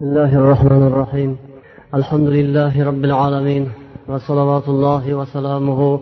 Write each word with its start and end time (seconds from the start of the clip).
بسم 0.00 0.08
الله 0.08 0.36
الرحمن 0.36 0.86
الرحيم. 0.86 1.36
الحمد 1.94 2.28
لله 2.28 2.84
رب 2.84 3.04
العالمين 3.04 3.68
وصلوات 4.08 4.68
الله 4.68 5.14
وسلامه 5.14 6.00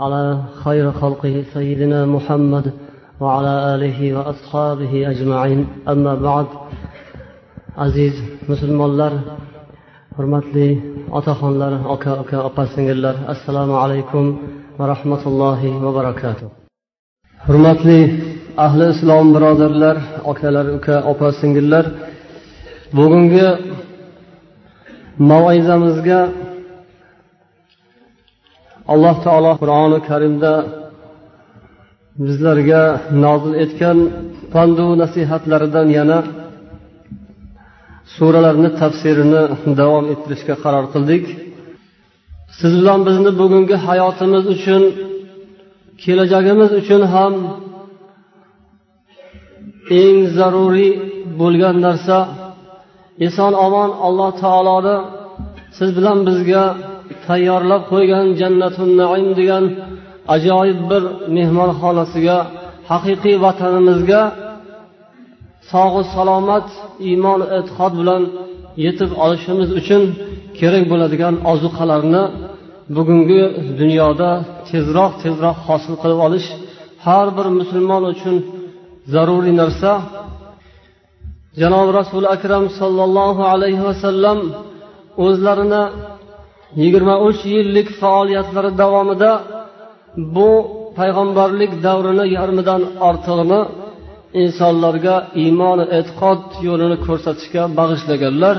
على 0.00 0.40
خير 0.64 0.92
خلقه 0.92 1.44
سيدنا 1.54 2.06
محمد 2.06 2.72
وعلى 3.20 3.74
آله 3.74 4.14
وأصحابه 4.16 5.10
أجمعين. 5.10 5.66
أما 5.88 6.14
بعد 6.14 6.46
عزيز 7.76 8.14
مسلم 8.48 8.82
الله 8.82 9.20
حرمت 10.16 10.44
لي 10.54 10.80
أتخن 11.12 11.62
أكا 11.94 12.20
أكا 12.20 12.46
السلام 13.34 13.72
عليكم 13.72 14.38
ورحمة 14.78 15.22
الله 15.26 15.84
وبركاته 15.84 16.48
حرمت 17.38 17.80
لي 17.86 18.00
أهل 18.58 18.82
الإسلام 18.82 19.32
برادر 19.32 19.66
الله 19.66 19.96
أكا 20.24 20.76
أكا 20.76 21.10
أبا 21.10 21.30
bugungi 22.96 23.48
mavizamizga 25.30 26.20
alloh 28.92 29.16
taolo 29.26 29.52
qur'oni 29.60 29.98
karimda 30.08 30.52
bizlarga 32.24 32.82
nozil 33.24 33.54
etgan 33.64 33.98
pandu 34.52 34.86
nasihatlaridan 35.02 35.88
yana 35.98 36.18
suralarni 38.14 38.70
tafsirini 38.80 39.42
davom 39.80 40.04
ettirishga 40.14 40.54
qaror 40.64 40.86
qildik. 40.94 41.24
Siz 42.58 42.72
bilan 42.80 43.00
bizni 43.08 43.30
bugungi 43.40 43.76
hayotimiz 43.86 44.44
uchun 44.54 44.82
kelajagimiz 46.02 46.70
uchun 46.80 47.02
ham 47.14 47.34
eng 50.02 50.18
zaruriy 50.36 50.92
bo'lgan 51.40 51.76
narsa 51.86 52.18
eson 53.26 53.52
omon 53.66 53.90
alloh 54.06 54.30
taoloni 54.42 54.96
siz 55.76 55.90
bilan 55.98 56.18
bizga 56.28 56.64
tayyorlab 57.26 57.82
qo'ygan 57.92 58.26
jannatun 58.40 58.90
naim 59.00 59.28
degan 59.38 59.64
ajoyib 60.34 60.80
bir 60.90 61.02
mehmonxonasiga 61.36 62.38
haqiqiy 62.90 63.36
vatanimizga 63.44 64.22
sog'u 65.72 66.02
salomat 66.14 66.66
iymon 67.08 67.40
e'tiqod 67.58 67.92
bilan 68.00 68.22
yetib 68.84 69.10
olishimiz 69.24 69.70
uchun 69.80 70.02
kerak 70.58 70.84
bo'ladigan 70.92 71.34
ozuqalarni 71.52 72.22
bugungi 72.96 73.42
dunyoda 73.80 74.30
tezroq 74.70 75.12
tezroq 75.22 75.56
hosil 75.68 75.94
qilib 76.02 76.20
olish 76.26 76.48
har 77.06 77.26
bir 77.36 77.46
musulmon 77.58 78.02
uchun 78.12 78.36
zaruriy 79.12 79.54
narsa. 79.62 79.90
Janobi 81.60 81.92
rasuli 82.00 82.26
akram 82.36 82.64
sollallohu 82.80 83.42
alayhi 83.52 83.82
vasallam 83.88 84.38
o'zlarini 85.24 85.82
yigirma 86.82 87.16
uch 87.28 87.40
yillik 87.54 87.88
faoliyatlari 88.00 88.70
davomida 88.82 89.32
bu 90.34 90.50
payg'ambarlik 90.98 91.72
davrini 91.86 92.24
yarmidan 92.36 92.82
ortig'ini 93.08 93.60
insonlarga 94.42 95.16
iymon 95.42 95.78
e'tiqod 95.98 96.40
yo'lini 96.68 96.96
ko'rsatishga 97.06 97.62
bag'ishlaganlar. 97.78 98.56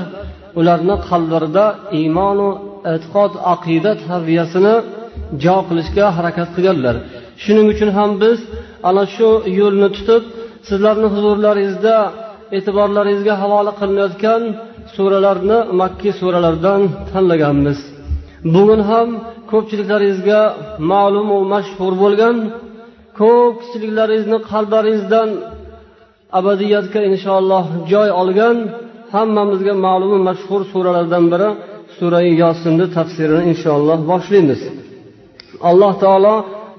Ularni 0.58 0.94
qalblarida 1.08 1.64
iymonu 2.00 2.48
e'tiqod 2.92 3.32
aqida 3.54 3.90
tarbiyasini 4.06 4.74
jo 5.44 5.56
qilishga 5.68 6.06
harakat 6.16 6.48
qilganlar. 6.56 6.96
Shuning 7.42 7.66
uchun 7.74 7.90
ham 7.98 8.10
biz 8.22 8.38
ana 8.88 9.04
shu 9.14 9.28
yo'lni 9.60 9.88
tutib 9.96 10.22
sizlarni 10.68 11.08
huzurlaringizda 11.14 11.96
e'tiborlaringizga 12.56 13.34
havola 13.42 13.72
qilinayotgan 13.80 14.42
suralarni 14.96 15.58
makki 15.80 16.10
suralardan 16.20 16.80
tanlaganmiz. 17.10 17.78
Bugun 18.54 18.80
ham 18.90 19.08
ko'pchiliklaringizga 19.50 20.40
ma'lumu 20.92 21.38
mashhur 21.54 21.92
bo'lgan 22.02 22.36
ko'pchiliklaringizni 23.20 24.38
qalblaringizdan 24.50 25.28
abadiyatga 26.38 27.00
inshaalloh 27.10 27.64
joy 27.92 28.08
olgan 28.20 28.56
hammamizga 29.14 29.74
ma'lum 29.86 30.12
mashhur 30.28 30.60
suralardan 30.72 31.24
biri 31.32 31.48
surai 31.98 32.28
yosinni 32.42 32.86
tafsirini 32.96 33.42
inshaalloh 33.52 33.98
boshlaymiz. 34.10 34.60
Alloh 35.70 35.92
taolo 36.02 36.34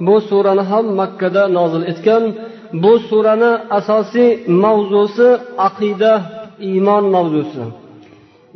bu 0.08 0.16
surani 0.30 0.64
ham 0.72 0.86
makkada 1.02 1.44
nozil 1.58 1.84
etgan 1.92 2.24
bu 2.84 2.92
surani 3.10 3.52
asosiy 3.78 4.30
mavzusi 4.64 5.30
aqida 5.68 6.14
iymon 6.70 7.04
mavzusi. 7.16 7.64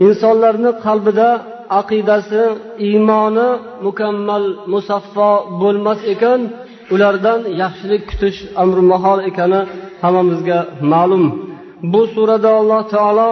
Insonlarni 0.06 0.72
qalbida 0.86 1.30
aqidasi 1.80 2.44
iymoni 2.88 3.50
mukammal 3.86 4.46
musaffo 4.74 5.32
bo'lmas 5.62 6.00
ekan 6.14 6.42
ulardan 6.94 7.40
yaxshilik 7.62 8.04
kutish 8.10 8.40
amri 8.62 8.84
mahol 8.92 9.20
ekani 9.30 9.62
hammamizga 10.04 10.60
ma'lum. 10.92 11.26
Bu 11.92 12.02
surada 12.14 12.50
alloh 12.60 12.82
taolo 12.96 13.30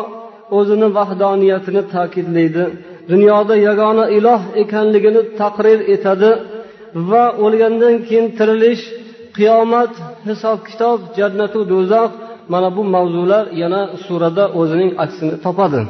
o'zini 0.58 0.88
vahdoniyatini 0.98 1.82
ta'kidlaydi 1.94 2.64
dunyoda 3.12 3.56
yagona 3.68 4.06
iloh 4.18 4.42
ekanligini 4.64 5.22
taqrir 5.40 5.80
etadi 5.96 6.32
va 7.10 7.24
o'lgandan 7.46 7.96
keyin 8.08 8.28
tirilish 8.38 8.84
qiyomat 9.38 9.94
hisob 10.27 10.59
kitob 10.69 10.99
jannatu 11.19 11.61
do'zax 11.73 12.11
mana 12.53 12.69
bu 12.77 12.83
mavzular 12.95 13.45
yana 13.63 13.81
surada 14.07 14.45
o'zining 14.61 14.91
aksini 15.05 15.35
topadi 15.47 15.83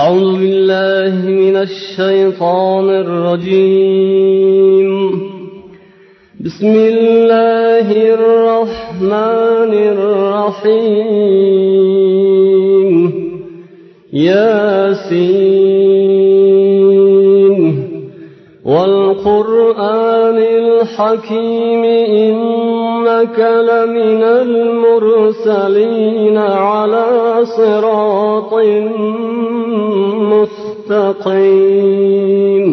أعوذ 0.00 0.28
بالله 0.42 1.14
من 1.42 1.56
الشيطان 1.68 2.86
الرجيم 3.04 4.90
بسم 6.46 6.72
الله 6.92 7.88
الرحمن 8.16 9.72
الرحيم 11.86 12.94
ياسين 14.96 16.19
والقرآن 18.71 20.37
الحكيم 20.37 21.83
إنك 22.23 23.39
لمن 23.39 24.23
المرسلين 24.47 26.37
على 26.37 27.05
صراط 27.57 28.53
مستقيم. 31.11 32.65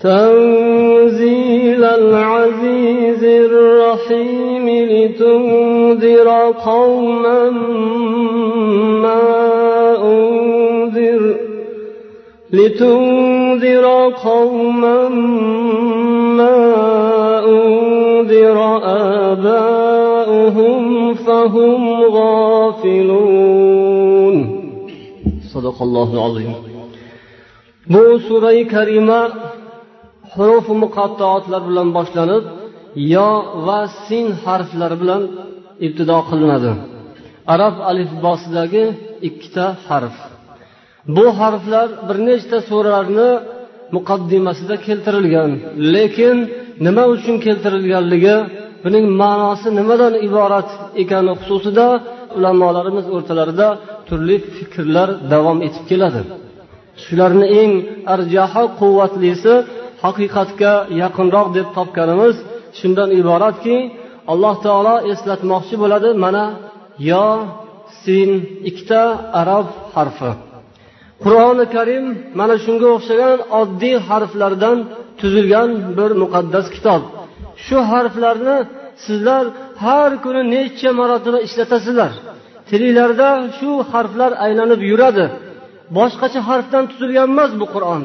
تنزيل 0.00 1.84
العزيز 1.84 3.24
الرحيم 3.24 4.66
لتنذر 4.90 6.28
قوما 6.64 7.50
ما 9.02 9.24
أنذر 10.02 11.45
لتنذر 12.55 13.85
قوما 14.27 15.09
ما 16.39 16.59
أنذر 17.45 18.57
آباؤهم 19.31 20.81
فهم 21.13 21.81
غافلون 22.17 23.71
صدق 25.53 25.77
الله 25.81 26.13
العظيم 26.13 26.53
bu 27.93 28.05
surai 28.27 28.61
karima 28.73 29.21
huruf 30.33 30.67
muqattoatlar 30.83 31.61
bilan 31.69 31.87
boshlanib 31.97 32.43
yo 33.15 33.29
va 33.65 33.79
sin 34.05 34.25
harflari 34.43 34.95
bilan 35.01 35.21
ibtido 35.85 36.17
qilinadi 36.29 36.71
arab 37.53 37.75
alifbosidagi 37.89 38.83
ikkita 39.27 39.65
harf 39.87 40.17
Bu 41.08 41.26
harflar 41.38 41.88
bir 42.08 42.18
nechta 42.28 42.58
suralarni 42.68 43.30
muqaddimasida 43.94 44.76
keltirilgan. 44.86 45.50
Lekin 45.94 46.36
nima 46.86 47.04
uchun 47.14 47.36
keltirilganligi 47.46 48.36
buning 48.84 49.06
ma'nosi 49.22 49.68
nimadan 49.78 50.14
iborat 50.28 50.68
ekani 51.02 51.32
xususida 51.40 51.86
ulamolarimiz 52.36 53.06
o'rtalarida 53.16 53.68
turli 54.08 54.36
fikrlar 54.56 55.08
davom 55.32 55.58
etib 55.66 55.84
keladi. 55.90 56.22
Shularni 57.04 57.46
eng 57.60 57.72
arjaho 58.14 58.64
quvvatlisi 58.80 59.54
haqiqatga 60.04 60.72
yaqinroq 61.02 61.48
deb 61.56 61.66
topganimiz 61.76 62.36
shundan 62.78 63.10
iboratki 63.20 63.76
alloh 64.32 64.54
taolo 64.66 64.94
eslatmoqchi 65.12 65.74
bo'ladi 65.82 66.10
mana 66.24 66.44
yo 67.10 67.26
sin 68.02 68.30
ikkita 68.68 69.02
arab 69.40 69.66
harfi. 69.96 70.30
Qur'oni 71.24 71.64
karim 71.74 72.06
mana 72.38 72.54
shunga 72.64 72.88
o'xshagan 72.96 73.38
oddiy 73.60 73.96
harflardan 74.08 74.78
tuzilgan 75.20 75.70
bir 75.98 76.10
muqaddas 76.22 76.66
kitob. 76.74 77.02
Shu 77.64 77.78
harflarni 77.90 78.58
sizlar 79.04 79.44
har 79.84 80.10
kuni 80.24 80.42
necha 80.54 80.90
marotaba 81.00 81.38
ishlatasizlar 81.46 82.12
tilinglarda 82.68 83.30
shu 83.58 83.70
harflar 83.92 84.32
aylanib 84.46 84.80
yuradi. 84.90 85.26
Boshqacha 85.96 86.40
harfdan 86.48 86.84
tuzilgan 86.90 87.26
emas 87.34 87.50
bu 87.60 87.66
qur'on. 87.74 88.02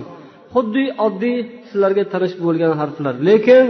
Xuddi 0.54 0.86
oddiy 1.06 1.38
sizlarga 1.69 2.04
tanish 2.14 2.36
bo'lgan 2.46 2.74
harflar. 2.81 3.14
Lekin 3.30 3.64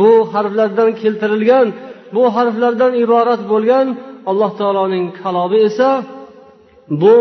bu 0.00 0.10
harflardan 0.32 0.90
keltirilgan 1.00 1.66
bu 2.14 2.22
harflardan 2.36 2.92
iborat 3.04 3.42
bo'lgan 3.52 3.86
alloh 4.30 4.50
taoloning 4.60 5.06
kalomi 5.22 5.58
esa 5.68 5.90
bu 7.02 7.14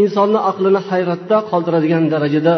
insonni 0.00 0.40
aqlini 0.50 0.80
hayratda 0.90 1.36
qoldiradigan 1.50 2.04
darajada 2.12 2.54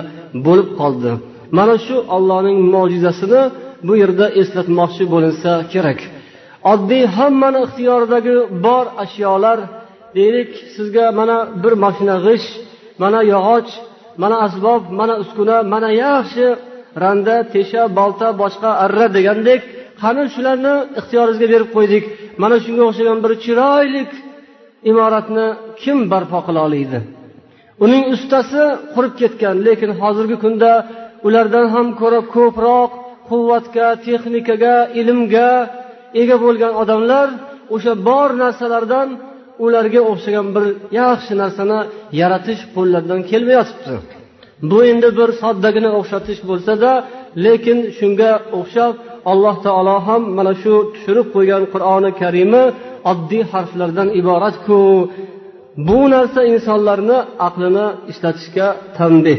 bo'lib 0.46 0.68
qoldi. 0.80 1.10
Mana 1.58 1.74
shu 1.86 1.96
ollohning 2.16 2.58
mo'jizasini 2.74 3.42
bu 3.86 3.92
yerda 4.02 4.26
eslatmoqchi 4.40 5.04
bo'linsa 5.14 5.52
kerak. 5.72 6.00
Oddiy 6.72 7.04
hammani 7.16 7.58
ixtiyoridagi 7.66 8.34
bor 8.66 8.86
ashyolar 9.04 9.58
deylik 10.16 10.50
sizga 10.74 11.06
mana 11.18 11.36
bir 11.62 11.74
mashina 11.84 12.16
g'isht 12.26 12.52
mana 13.02 13.20
yog'och 13.34 13.70
mana 14.22 14.36
asbob 14.46 14.82
mana 15.00 15.14
uskuna 15.22 15.56
mana 15.72 15.90
yaxshi 16.04 16.46
randa 17.02 17.36
tesha 17.54 17.82
bolta 17.98 18.28
boshqa 18.42 18.70
arra 18.84 19.06
degandek 19.16 19.60
qani 20.02 20.22
shularni 20.34 20.74
ixtiyoringizga 21.00 21.46
berib 21.54 21.70
qo'ydik. 21.76 22.04
Mana 22.42 22.56
shunga 22.64 22.82
o'xshagan 22.88 23.18
bir 23.24 23.32
chiroyli 23.44 24.02
imoratni 24.90 25.46
kim 25.82 25.98
barpo 26.12 26.38
qila 26.46 26.60
oladi 26.68 26.98
uning 27.84 28.04
ustasi 28.14 28.64
qurib 28.94 29.14
ketgan 29.20 29.56
lekin 29.66 29.90
hozirgi 30.00 30.36
kunda 30.44 30.72
ulardan 31.26 31.66
ham 31.74 31.86
ko'ra 32.00 32.20
ko'proq 32.34 32.90
quvvatga 33.28 33.86
texnikaga 34.06 34.76
ilmga 35.00 35.50
ega 36.20 36.36
bo'lgan 36.44 36.72
odamlar 36.82 37.28
o'sha 37.74 37.92
bor 38.08 38.28
narsalardan 38.42 39.08
ularga 39.64 40.00
o'xshagan 40.10 40.46
bir 40.54 40.64
yaxshi 41.00 41.32
narsani 41.42 41.78
yaratish 42.20 42.62
qo'llaridan 42.74 43.20
kelmayotibdi. 43.30 43.94
Bu 44.70 44.78
endi 44.90 45.08
bir 45.18 45.28
soddagina 45.42 45.90
o'xshatish 46.00 46.40
bo'lsada 46.50 46.90
lekin 47.44 47.78
shunga 47.98 48.32
o'xshab 48.58 48.92
alloh 49.32 49.56
taolo 49.66 49.96
ham 50.06 50.22
mana 50.38 50.52
shu 50.62 50.74
tushirib 50.94 51.26
qo'ygan 51.34 51.62
qur'oni 51.72 52.10
karimi 52.20 52.64
oddiy 53.10 53.42
harflardan 53.52 54.08
iboratku. 54.20 54.78
Bu 55.76 55.98
narsa 56.14 56.40
insonlarni 56.52 57.18
aqlini 57.46 57.86
ishlatishga 58.10 58.68
tanbeh. 58.98 59.38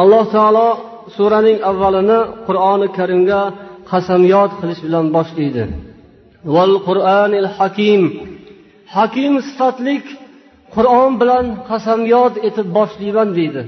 Alloh 0.00 0.24
taolo 0.34 0.68
suraning 1.16 1.58
avvalini 1.70 2.20
qur'oni 2.46 2.88
karimga 2.98 3.40
qasamyod 3.90 4.50
qilish 4.60 4.80
bilan 4.86 5.06
boshlaydi. 5.16 5.64
Val 6.54 6.74
qur'anil 6.88 7.48
hakim. 7.58 8.02
Hakim 8.96 9.32
sifatlik 9.48 10.04
qur'on 10.74 11.10
bilan 11.20 11.44
qasamyod 11.70 12.34
etib 12.48 12.66
boshlayman 12.78 13.28
deydi. 13.38 13.62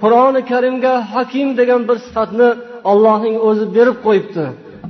Qur'oni 0.00 0.40
karimga 0.50 0.94
hakim 1.14 1.48
degan 1.60 1.82
bir 1.88 1.96
sifatni 2.06 2.48
ollohning 2.90 3.36
o'zi 3.48 3.64
berib 3.76 3.98
qo'yibdi. 4.06 4.44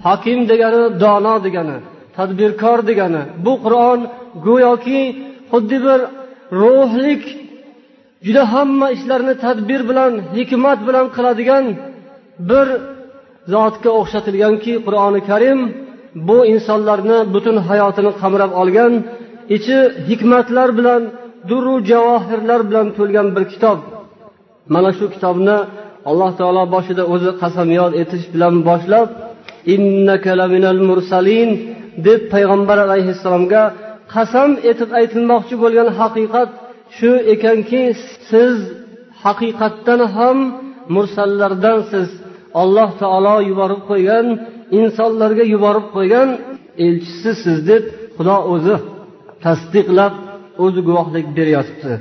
Hakim 0.07 0.39
degani 0.51 0.83
dono 1.03 1.35
degani 1.47 1.77
tadbirkor 2.17 2.79
degani. 2.91 3.23
Bu 3.45 3.53
qur'on 3.65 4.01
go'yoki 4.47 5.01
xuddi 5.55 5.77
bir 5.87 6.01
ruhlik 6.61 7.23
juda 8.27 8.43
hamma 8.53 8.87
ishlarni 8.97 9.35
tadbir 9.45 9.81
bilan 9.91 10.13
hikmat 10.37 10.79
bilan 10.89 11.07
qiladigan 11.17 11.65
bir 12.51 12.67
zotga 13.53 13.91
o'xshatilganki 14.01 14.73
qur'oni 14.87 15.21
karim 15.31 15.61
bu 16.29 16.39
insonlarni 16.53 17.19
butun 17.35 17.57
hayotini 17.69 18.13
qamrab 18.21 18.53
olgan 18.61 18.93
ichi 19.57 19.79
hikmatlar 20.09 20.69
bilan 20.79 21.03
duru 21.51 21.75
javohirlar 21.91 22.61
bilan 22.69 22.87
to'lgan 22.97 23.29
bir 23.37 23.45
kitob. 23.53 23.79
Mana 24.75 24.91
shu 24.99 25.05
kitobni 25.15 25.57
alloh 26.11 26.31
taolo 26.39 26.63
boshida 26.75 27.05
o'zi 27.15 27.31
qasamyod 27.43 27.93
etish 28.03 28.27
bilan 28.35 28.55
boshlab 28.69 29.09
mursalin 30.91 31.51
deb 32.07 32.21
payg'ambar 32.33 32.79
alayhissalomga 32.87 33.63
qasam 34.13 34.51
etib 34.71 34.91
aytilmoqchi 35.01 35.55
bo'lgan 35.63 35.89
haqiqat 36.01 36.51
shu 36.97 37.11
ekanki 37.35 37.83
siz 38.31 38.57
haqiqatdan 39.25 40.01
ham 40.17 40.39
mursallardansiz. 40.95 42.09
Alloh 42.63 42.91
taolo 43.03 43.37
yuborib 43.51 43.83
qo'ygan 43.91 44.27
insonlarga 44.81 45.45
yuborib 45.55 45.87
qo'ygan 45.97 46.29
elchisisiz 46.87 47.59
deb 47.71 47.85
xudo 48.17 48.37
o'zi 48.55 48.77
tasdiqlab 49.45 50.15
o'zi 50.65 50.81
guvohlik 50.89 51.27
beryotibdi. 51.39 51.93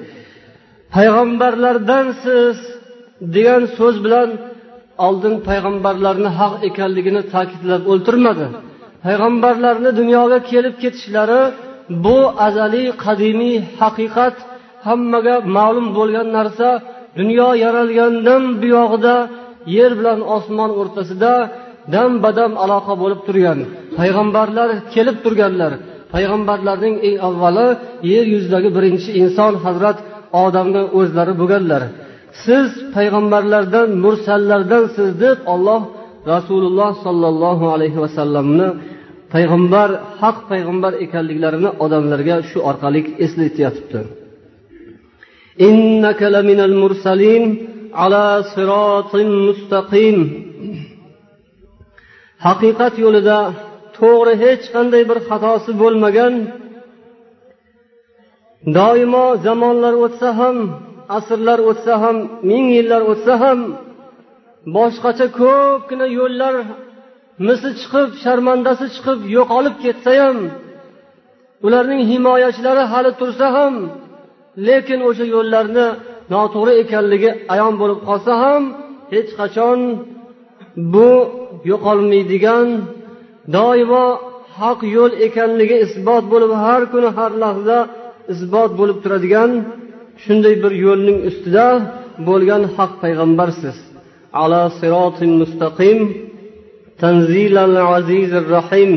Payg'ambarlardansiz 0.96 2.58
degan 3.36 3.64
so'z 3.78 3.96
bilan 4.06 4.30
oldin 5.08 5.36
payg'ambarlarni 5.48 6.30
haq 6.40 6.54
ekanligini 6.70 7.22
ta'kidlab 7.34 7.84
o'ltirmadi. 7.92 8.46
Payg'ambarlarni 9.06 9.92
dunyoga 10.00 10.40
kelib 10.52 10.76
ketishlari 10.84 11.42
bu 12.06 12.18
azaliy 12.48 12.88
qadimiy 13.04 13.58
haqiqat 13.82 14.36
hammaga 14.88 15.36
ma'lum 15.58 15.88
bo'lgan 15.98 16.28
narsa 16.38 16.70
dunyo 17.20 17.50
yaralgandan 17.64 18.44
buyog'ida 18.62 19.16
yer 19.78 19.92
bilan 20.00 20.20
osmon 20.36 20.72
o'rtasida 20.82 21.34
dam 21.94 22.12
badam 22.24 22.52
aloqa 22.64 22.94
bo'lib 23.02 23.22
turgan. 23.28 23.60
Payg'ambarlar 24.00 24.70
kelib 24.94 25.18
turganlar. 25.24 25.72
Payg'ambarlarning 26.14 26.96
eng 27.08 27.18
avvali 27.28 27.68
yer 28.12 28.26
yuzidagi 28.34 28.70
birinchi 28.78 29.10
inson 29.22 29.54
hazrat 29.66 29.98
odamni 30.44 30.84
o'zlari 31.00 31.34
bo'lganlar. 31.42 31.82
Siz 32.44 32.70
payg'ambarlardan 32.96 33.88
mursallardansiz 34.04 35.10
deb 35.24 35.38
olloh 35.54 35.82
rasululloh 36.34 36.92
sollallohu 37.06 37.66
alayhi 37.76 38.00
vasallamni 38.06 38.68
payg'ambar 39.34 39.90
haq 40.22 40.38
payg'ambar 40.50 40.94
ekanliklarini 41.06 41.70
odamlarga 41.84 42.38
shu 42.50 42.60
orqali 42.70 43.02
eslatyotibdi 43.26 44.02
haqiqat 52.46 52.94
yo'lida 53.04 53.38
to'g'ri 53.98 54.34
hech 54.44 54.64
qanday 54.76 55.04
bir 55.10 55.20
xatosi 55.28 55.72
bo'lmagan 55.82 56.34
doimo 58.78 59.26
zamonlar 59.46 59.94
o'tsa 60.06 60.30
ham 60.40 60.58
asrlar 61.18 61.60
o'tsa 61.70 61.94
ham 62.04 62.18
ming 62.50 62.66
yillar 62.78 63.02
o'tsa 63.12 63.34
ham 63.44 63.60
boshqacha 64.76 65.28
ko'pgina 65.40 66.08
yo'llar 66.20 66.56
misi 67.48 67.70
chiqib 67.80 68.10
sharmandasi 68.24 68.86
chiqib 68.96 69.20
yo'qolib 69.38 69.76
ketsa 69.84 70.12
ham 70.22 70.38
ularning 71.66 72.02
himoyachilari 72.12 72.84
hali 72.92 73.12
tursa 73.20 73.48
ham 73.58 73.74
lekin 74.68 75.00
o'sha 75.10 75.26
yo'llarni 75.36 75.88
noto'g'ri 76.34 76.74
ekanligi 76.84 77.30
ayon 77.54 77.74
bo'lib 77.82 78.00
qolsa 78.08 78.34
ham 78.44 78.64
hech 79.14 79.30
qachon 79.40 79.80
bu 80.94 81.10
yo'qolmaydigan 81.72 82.68
doimo 83.56 84.06
haq 84.60 84.80
yo'l 84.96 85.14
ekanligi 85.28 85.76
isbot 85.86 86.24
bo'lib 86.34 86.52
har 86.64 86.82
kuni 86.94 87.10
har 87.18 87.32
lahza 87.44 87.80
isbot 88.34 88.72
bo'lib 88.80 88.98
turadigan 89.04 89.52
shunday 90.24 90.56
bir 90.64 90.74
yo'lning 90.86 91.18
ustida 91.30 91.68
bo'lgan 92.28 92.64
haq 92.76 92.92
payg'ambarsiz. 93.04 93.78
Ala 94.42 94.62
siroti 94.80 95.26
mustaqim. 95.42 96.00
Tanzilal 97.02 97.76
rahim 98.56 98.92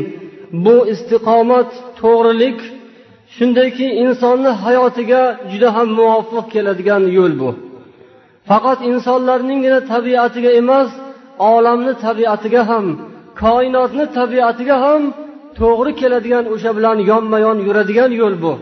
bu 0.65 0.75
istiqomat 0.93 1.69
to'g'rilik 2.01 2.59
shundayki 3.35 3.87
insonni 4.03 4.51
hayotiga 4.63 5.21
juda 5.51 5.69
ham 5.75 5.87
muvofiq 5.99 6.45
keladigan 6.53 7.03
yo'l 7.17 7.33
bu. 7.41 7.49
Faqat 8.49 8.79
insonlarninggina 8.91 9.79
tabiatiga 9.93 10.51
emas 10.61 10.89
olamni 11.53 11.93
tabiatiga 12.05 12.61
ham 12.69 12.85
koinotni 13.41 14.05
tabiatiga 14.17 14.75
ham 14.85 15.01
to'g'ri 15.59 15.91
keladigan 16.01 16.45
o'sha 16.53 16.71
bilan 16.77 16.97
yonma 17.11 17.37
yon 17.45 17.57
yuradigan 17.67 18.11
yo'l 18.21 18.35
bu. 18.43 18.53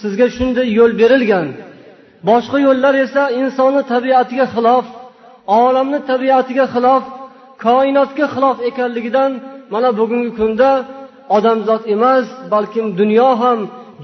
Sizga 0.00 0.26
shunday 0.36 0.68
yo'l 0.78 0.92
berilgan. 1.00 1.46
Boshqa 2.28 2.58
yo'llar 2.66 2.94
esa 3.04 3.22
insonni 3.40 3.82
tabiatiga 3.92 4.46
xilof 4.54 4.86
olamni 5.62 5.98
tabiatiga 6.10 6.64
xilof 6.74 7.04
koinotga 7.64 8.26
xilof 8.34 8.58
ekanligidan 8.68 9.30
mana 9.74 9.88
bugungi 9.98 10.32
kunda 10.38 10.70
odamzod 11.36 11.82
emas 11.94 12.26
balkim 12.52 12.86
dunyo 13.00 13.28
ham 13.42 13.58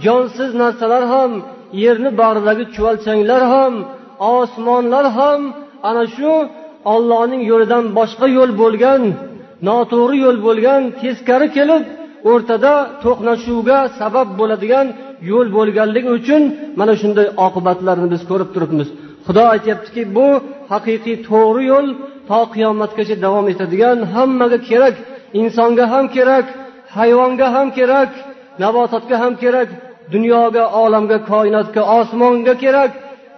jonsiz 0.05 0.51
narsalar 0.63 1.05
ham 1.15 1.31
yerni 1.83 2.11
bag'ridagi 2.21 2.65
chuvalchanglar 2.75 3.43
ham 3.55 3.73
osmonlar 4.37 5.07
ham 5.19 5.41
ana 5.89 6.05
shu 6.15 6.33
ollohning 6.95 7.43
yo'lidan 7.51 7.85
boshqa 7.99 8.27
yo'l 8.39 8.51
bo'lgan 8.63 9.03
noto'g'ri 9.69 10.17
yo'l 10.25 10.39
bo'lgan 10.47 10.83
teskari 11.01 11.49
kelib 11.57 11.83
o'rtada 12.31 12.75
to'qnashuvga 13.05 13.79
sabab 14.01 14.29
bo'ladigan 14.41 14.87
yo'l 15.31 15.49
bo'lganligi 15.57 16.11
uchun 16.19 16.43
mana 16.81 16.95
shunday 17.01 17.27
oqibatlarni 17.47 18.09
biz 18.15 18.23
ko'rib 18.31 18.51
turibmiz. 18.55 18.89
Xudo 19.27 19.45
aytyaptiki 19.55 20.03
bu 20.17 20.27
haqiqiy 20.73 21.17
to'g'ri 21.29 21.63
yo'l 21.73 21.87
to 22.29 22.41
qiyomatgacha 22.55 23.17
davom 23.25 23.47
etadigan 23.53 23.99
hammaga 24.15 24.59
kerak 24.69 24.95
insonga 25.41 25.85
ham 25.93 26.07
kerak 26.17 26.47
hayvonga 26.97 27.47
ham 27.55 27.69
kerak 27.79 28.11
nabototga 28.63 29.17
ham 29.23 29.35
kerak 29.43 29.69
dunyoga 30.15 30.65
olamga 30.83 31.19
koinotga 31.31 31.83
osmonga 31.99 32.55
kerak. 32.65 32.93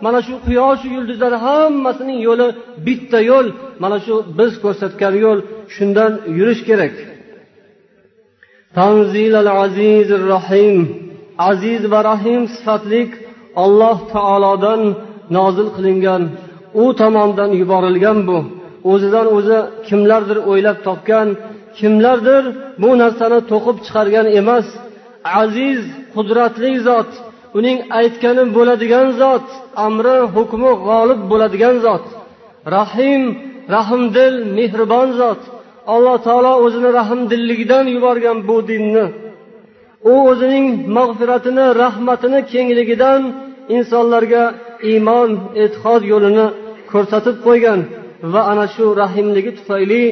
Mana 0.05 0.21
shu 0.27 0.35
quyosh 0.47 0.83
yulduzlar 0.95 1.33
hammasining 1.47 2.21
yo'li 2.29 2.47
bitta 2.87 3.19
yo'l. 3.31 3.47
Mana 3.83 3.99
shu 4.05 4.15
biz 4.39 4.53
ko'rsatgan 4.65 5.15
yo'l 5.25 5.39
shundan 5.75 6.13
yurish 6.39 6.63
kerak. 6.69 6.95
Tanzilal 8.77 9.51
azizir 9.65 10.23
rohim 10.35 10.77
aziz 11.51 11.83
va 11.93 12.01
rahim 12.11 12.43
sifatlik 12.55 13.11
alloh 13.65 13.99
taolodan 14.15 14.81
nozil 15.37 15.69
qilingan 15.77 16.23
u 16.83 16.85
tomondan 17.01 17.51
yuborilgan 17.61 18.19
bu. 18.29 18.39
O'zidan 18.91 19.27
o'zi 19.37 19.59
kimlardir 19.89 20.39
o'ylab 20.51 20.79
topgan 20.87 21.29
kimlardir 21.79 22.45
bu 22.83 22.91
narsani 23.03 23.39
to'qib 23.51 23.77
chiqargan 23.85 24.27
emas. 24.41 24.67
Aziz 25.43 25.81
qudratli 26.15 26.71
zot 26.89 27.11
uning 27.59 27.79
aytgani 27.99 28.45
bo'ladigan 28.57 29.07
zot 29.21 29.47
amri 29.87 30.17
hukmi 30.35 30.73
g'olib 30.87 31.21
bo'ladigan 31.31 31.77
zot. 31.87 32.05
Rahim 32.77 33.23
rahmdil 33.77 34.35
mehribon 34.59 35.09
zot. 35.21 35.41
Alloh 35.95 36.17
taolo 36.27 36.53
o'zini 36.65 36.91
rahmdilligidan 36.99 37.85
yuborgan 37.95 38.39
bu 38.49 38.57
dinni. 38.71 39.07
U 40.13 40.15
o'zining 40.31 40.67
mag'firatini 40.97 41.67
rahmatini 41.83 42.41
kengligidan 42.53 43.21
insonlarga 43.77 44.45
iymon 44.91 45.31
e'tiqod 45.63 46.03
yo'lini 46.13 46.47
ko'rsatib 46.93 47.37
qo'ygan. 47.47 47.81
Va 48.33 48.41
ana 48.53 48.67
shu 48.75 48.85
rahimligi 49.03 49.53
tufayli 49.59 50.03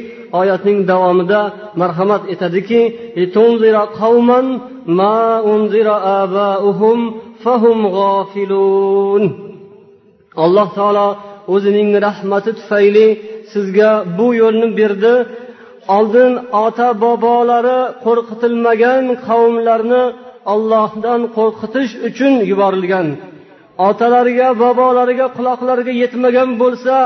oyatning 0.40 0.78
davomida 0.90 1.40
marhamat 1.80 2.22
etadiki 2.34 2.82
alloh 10.44 10.68
taolo 10.78 11.08
o'zining 11.54 11.90
rahmati 12.06 12.50
tufayli 12.58 13.06
sizga 13.52 13.90
bu 14.18 14.26
yo'lni 14.42 14.68
berdi. 14.78 15.14
Oldin 15.96 16.32
ota 16.64 16.88
bobolari 17.04 17.80
qo'rqitilmagan 18.04 19.04
qavmlarni 19.26 20.04
ollohdan 20.52 21.20
qo'rqitish 21.36 21.92
uchun 22.08 22.34
yuborilgan. 22.50 23.06
Otalariga 23.88 24.48
bobolariga 24.62 25.26
quloqlariga 25.36 25.92
yetmagan 26.02 26.50
bo'lsa 26.62 26.96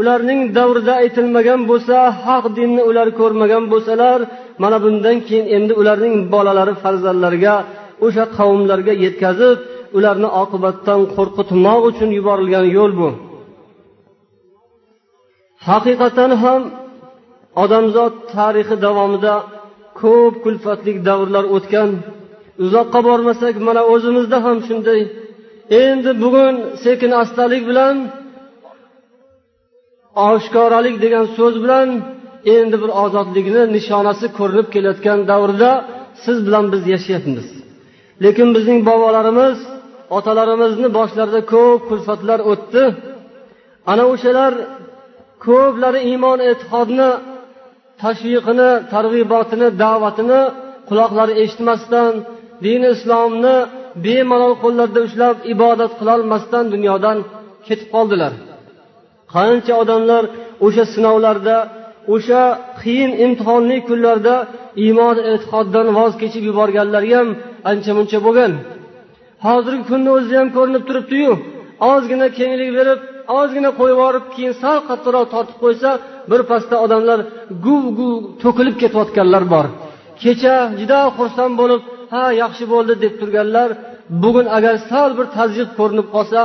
ularning 0.00 0.40
davrida 0.56 0.92
aytilmagan 1.02 1.60
bo'lsa 1.70 1.96
haq 2.24 2.44
dinni 2.58 2.82
ular 2.90 3.08
ko'rmagan 3.20 3.64
bo'lsalar 3.72 4.18
mana 4.62 4.76
bundan 4.84 5.16
keyin 5.26 5.46
endi 5.56 5.72
ularning 5.80 6.14
bolalari 6.34 6.74
farzandlariga 6.82 7.56
o'sha 8.06 8.24
qavmlarga 8.36 8.92
yetkazib 9.04 9.58
ularni 9.96 10.28
oqibatdan 10.42 11.00
qo'rqitmoq 11.16 11.80
uchun 11.90 12.10
yuborilgan 12.18 12.66
yo'l 12.76 12.92
bu. 13.00 13.08
Haqiqatan 15.68 16.30
ham 16.42 16.62
odamzod 17.62 18.14
tarixi 18.34 18.76
davomida 18.86 19.34
ko'p 20.00 20.34
kulfatli 20.44 20.92
davrlar 21.08 21.44
o'tgan. 21.56 21.90
Uzoqqa 22.64 23.00
bormasak 23.08 23.54
mana 23.66 23.82
o'zimizda 23.92 24.38
ham 24.46 24.58
shunday. 24.68 25.00
Endi 25.84 26.10
bugun 26.22 26.54
sekin 26.84 27.12
astalik 27.22 27.62
bilan 27.70 27.96
oshkoralik 30.26 30.96
degan 31.04 31.26
so'z 31.36 31.54
bilan 31.64 31.88
endi 32.56 32.76
bir 32.82 32.90
ozodlikni 33.04 33.62
nishonasi 33.76 34.26
ko'rinib 34.38 34.68
kelayotgan 34.74 35.18
davrda 35.30 35.70
siz 36.24 36.36
bilan 36.46 36.64
biz 36.72 36.82
yashayapmiz 36.94 37.46
lekin 38.24 38.48
bizning 38.56 38.80
bobolarimiz 38.90 39.58
otalarimizni 40.16 40.88
boshlarida 40.98 41.40
ko'p 41.52 41.80
kulfatlar 41.88 42.38
o'tdi. 42.52 42.82
Ana 43.90 44.04
o'shalar 44.12 44.52
ko'plari 45.46 46.00
iymon 46.10 46.38
e'tiqodni 46.50 47.10
tashviqini 48.02 48.70
targ'ibotini 48.92 49.68
da'vatini 49.82 50.40
quloqlari 50.88 51.34
eshitmasdan 51.42 52.12
dini 52.64 52.88
islomni 52.96 53.56
bemalol 54.04 54.54
qo'llarida 54.62 55.00
ushlab 55.08 55.36
ibodat 55.54 55.92
qilolmasdan 56.00 56.64
dunyodan 56.74 57.18
ketib 57.66 57.88
qoldilar. 57.94 58.32
Qancha 59.34 59.74
odamlar 59.82 60.22
o'sha 60.66 60.84
sinovlarda 60.94 61.56
o'sha 62.14 62.42
qiyin 62.80 63.12
imtihonli 63.24 63.78
kunlarda 63.88 64.34
iymon 64.84 65.16
e'tiqoddan 65.32 65.86
voz 65.98 66.12
kechib 66.22 66.42
yuborganlari 66.50 67.10
ham 67.18 67.28
ancha 67.70 67.92
muncha 67.98 68.18
bo'lgan. 68.26 68.52
Hozirgi 69.46 69.84
kunni 69.90 70.10
o'zida 70.16 70.36
ham 70.40 70.48
ko'rinib 70.56 70.84
turibdiyu 70.88 71.32
ozgina 71.92 72.26
kenglik 72.38 72.70
berib 72.78 73.00
ozgina 73.38 73.70
qo'yib 73.78 73.96
yuborib 73.96 74.24
keyin 74.34 74.54
sal 74.62 74.78
qattiqroq 74.88 75.26
tortib 75.34 75.58
qo'ysa 75.64 75.90
birpasda 76.30 76.76
odamlar 76.84 77.18
guv 77.66 77.84
guv 77.98 78.14
to'kilib 78.42 78.76
ketayotganlar 78.82 79.44
bor. 79.54 79.66
Kecha 80.22 80.54
juda 80.80 81.00
xursand 81.16 81.54
bo'lib 81.60 81.82
ha 82.12 82.24
yaxshi 82.42 82.64
bo'ldi 82.72 82.94
deb 83.04 83.14
turganlar 83.20 83.68
bugun 84.22 84.46
agar 84.56 84.74
sal 84.90 85.10
bir 85.18 85.26
tazyiq 85.38 85.68
ko'rinib 85.78 86.08
qolsa 86.14 86.40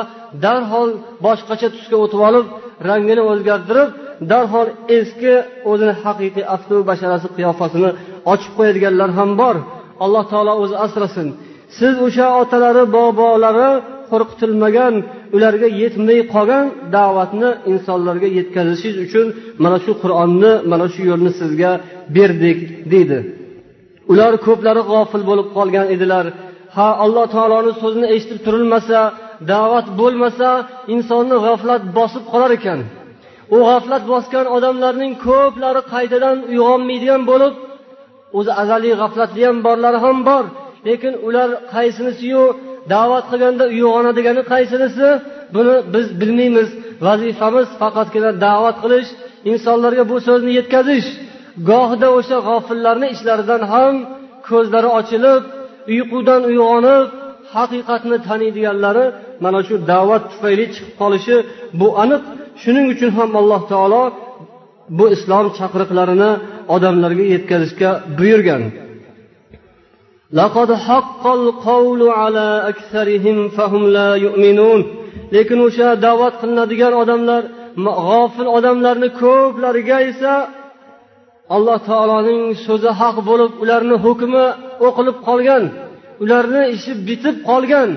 darhol 0.45 0.89
boshqacha 1.25 1.67
tusga 1.75 1.97
o'tib 2.03 2.21
olib 2.29 2.45
rangini 2.89 3.23
o'zgartirib 3.31 3.89
darhol 4.31 4.67
eski 4.97 5.33
o'zini 5.71 5.93
haqiqiy 6.03 6.45
aftu 6.55 6.75
basharasi 6.89 7.27
qiyofasini 7.37 7.89
ochib 8.33 8.51
qo'yadiganlar 8.57 9.09
ham 9.17 9.29
bor. 9.41 9.55
Alloh 10.03 10.23
taolo 10.31 10.53
o'zi 10.63 10.75
asrasin. 10.85 11.27
Siz 11.77 11.95
o'sha 12.07 12.27
otalari 12.41 12.83
bobolari 12.95 13.69
qo'rqitilmagan 14.11 14.93
ularga 15.35 15.67
yetmay 15.81 16.19
qolgan 16.33 16.65
da'vatni 16.95 17.49
insonlarga 17.71 18.27
yetkazishingiz 18.37 18.97
uchun 19.05 19.27
mana 19.63 19.77
shu 19.85 19.91
qur'onni 20.03 20.51
mana 20.71 20.85
shu 20.93 21.01
yo'lni 21.11 21.31
sizga 21.39 21.71
berdik 22.15 22.59
deydi. 22.91 23.19
Ular 24.11 24.33
ko'plari 24.47 24.81
g'ofil 24.91 25.23
bo'lib 25.29 25.47
qolgan 25.57 25.87
edilar. 25.95 26.25
Ha 26.75 26.87
alloh 27.03 27.25
taoloni 27.35 27.71
so'zini 27.81 28.07
eshitib 28.15 28.39
turilmasa 28.45 28.99
da'vat 29.51 29.87
bo'lmasa 29.99 30.49
insonni 30.93 31.37
g'aflat 31.45 31.83
bosib 31.97 32.23
qolar 32.31 32.51
ekan. 32.57 32.79
U 33.55 33.57
g'aflat 33.69 34.03
bosgan 34.13 34.45
odamlarning 34.55 35.13
ko'plari 35.27 35.81
qaytadan 35.93 36.37
uyg'onmaydigan 36.51 37.21
bo'lib 37.31 37.53
o'zi 38.37 38.51
azaliy 38.61 38.93
g'aflatli 39.01 39.41
ham 39.47 39.57
borlari 39.67 39.99
ham 40.05 40.17
bor 40.29 40.43
lekin 40.87 41.13
ular 41.27 41.49
qaysinisiyu 41.73 42.43
da'vat 42.93 43.25
qilganda 43.31 43.65
uyg'onadigani 43.73 44.41
qaysinisi 44.53 45.07
buni 45.55 45.75
biz 45.93 46.07
bilmaymiz. 46.21 46.69
Vazifamiz 47.07 47.67
faqatgina 47.81 48.31
da'vat 48.45 48.77
qilish 48.83 49.09
insonlarga 49.51 50.03
bu 50.11 50.17
so'zni 50.27 50.51
yetkazish. 50.59 51.07
Gohida 51.69 52.07
o'sha 52.17 52.37
g'ofillarni 52.47 53.07
ichlaridan 53.15 53.61
ham 53.73 53.93
ko'zlari 54.49 54.89
ochilib 54.99 55.43
uyqudan 55.93 56.41
uyg'onib 56.51 57.05
haqiqatni 57.55 58.17
taniydiganlari 58.27 59.05
mana 59.43 59.59
shu 59.67 59.75
da'vat 59.91 60.23
tufayli 60.31 60.65
chiqib 60.73 60.93
qolishi 61.01 61.35
bu 61.79 61.87
aniq. 62.03 62.23
Shuning 62.61 62.85
uchun 62.93 63.09
ham 63.17 63.29
alloh 63.41 63.61
taolo 63.71 64.03
bu 64.97 65.05
islom 65.15 65.45
chaqiriqlarini 65.57 66.31
odamlarga 66.75 67.25
yetkazishga 67.33 67.91
buyurgan. 68.17 68.63
Lekin 75.35 75.59
o'sha 75.67 75.89
da'vat 76.05 76.33
qilinadigan 76.41 76.93
odamlar 77.01 77.43
g'ofil 77.85 78.47
odamlarni 78.57 79.09
ko'plariga 79.21 79.97
esa 80.11 80.33
alloh 81.55 81.77
taoloning 81.89 82.41
so'zi 82.65 82.89
haq 83.01 83.17
bo'lib 83.29 83.51
ularni 83.63 83.95
hukmi 84.05 84.45
o'qilib 84.87 85.17
qolgan 85.27 85.63
ularni 86.23 86.63
ishi 86.75 86.91
bitib 87.07 87.35
qolgan. 87.49 87.89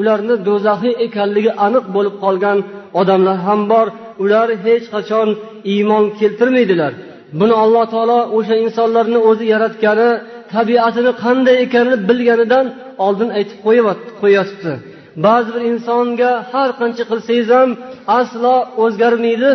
Ularni 0.00 0.34
do'zaxiy 0.48 0.94
ekanligi 1.06 1.52
aniq 1.66 1.84
bo'lib 1.94 2.14
qolgan 2.24 2.58
odamlar 3.00 3.36
ham 3.46 3.60
bor. 3.72 3.86
Ular 4.22 4.48
hech 4.64 4.86
qachon 4.94 5.28
iymon 5.72 6.04
keltirmaydilar. 6.20 6.92
Buni 7.40 7.54
alloh 7.62 7.84
taolo 7.94 8.18
o'sha 8.36 8.54
insonlarni 8.64 9.18
o'zi 9.30 9.44
yaratgani 9.54 10.08
tabiatini 10.54 11.12
qanday 11.24 11.56
ekanini 11.64 11.98
bilganidan 12.08 12.66
oldin 13.06 13.28
aytib 13.38 13.58
qo'yyotibdi 14.20 14.72
ba'zi 15.26 15.48
bir 15.54 15.62
insonga 15.72 16.30
har 16.52 16.70
qancha 16.80 17.04
qilsangiz 17.10 17.48
ham 17.56 17.70
aslo 18.18 18.54
o'zgarmaydi. 18.84 19.52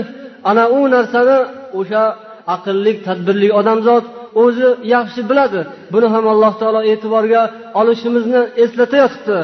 Ana 0.49 0.63
u 0.77 0.79
narsani 0.95 1.37
o'sha 1.79 2.03
aqlli 2.55 2.93
tadbirli 3.07 3.49
odamzod 3.59 4.03
o'zi 4.43 4.67
yaxshi 4.95 5.21
biladi. 5.29 5.61
Buni 5.93 6.07
ham 6.13 6.25
alloh 6.33 6.53
taolo 6.61 6.81
e'tiborga 6.91 7.41
olishimizni 7.79 8.41
eslatayotibdi. 8.63 9.37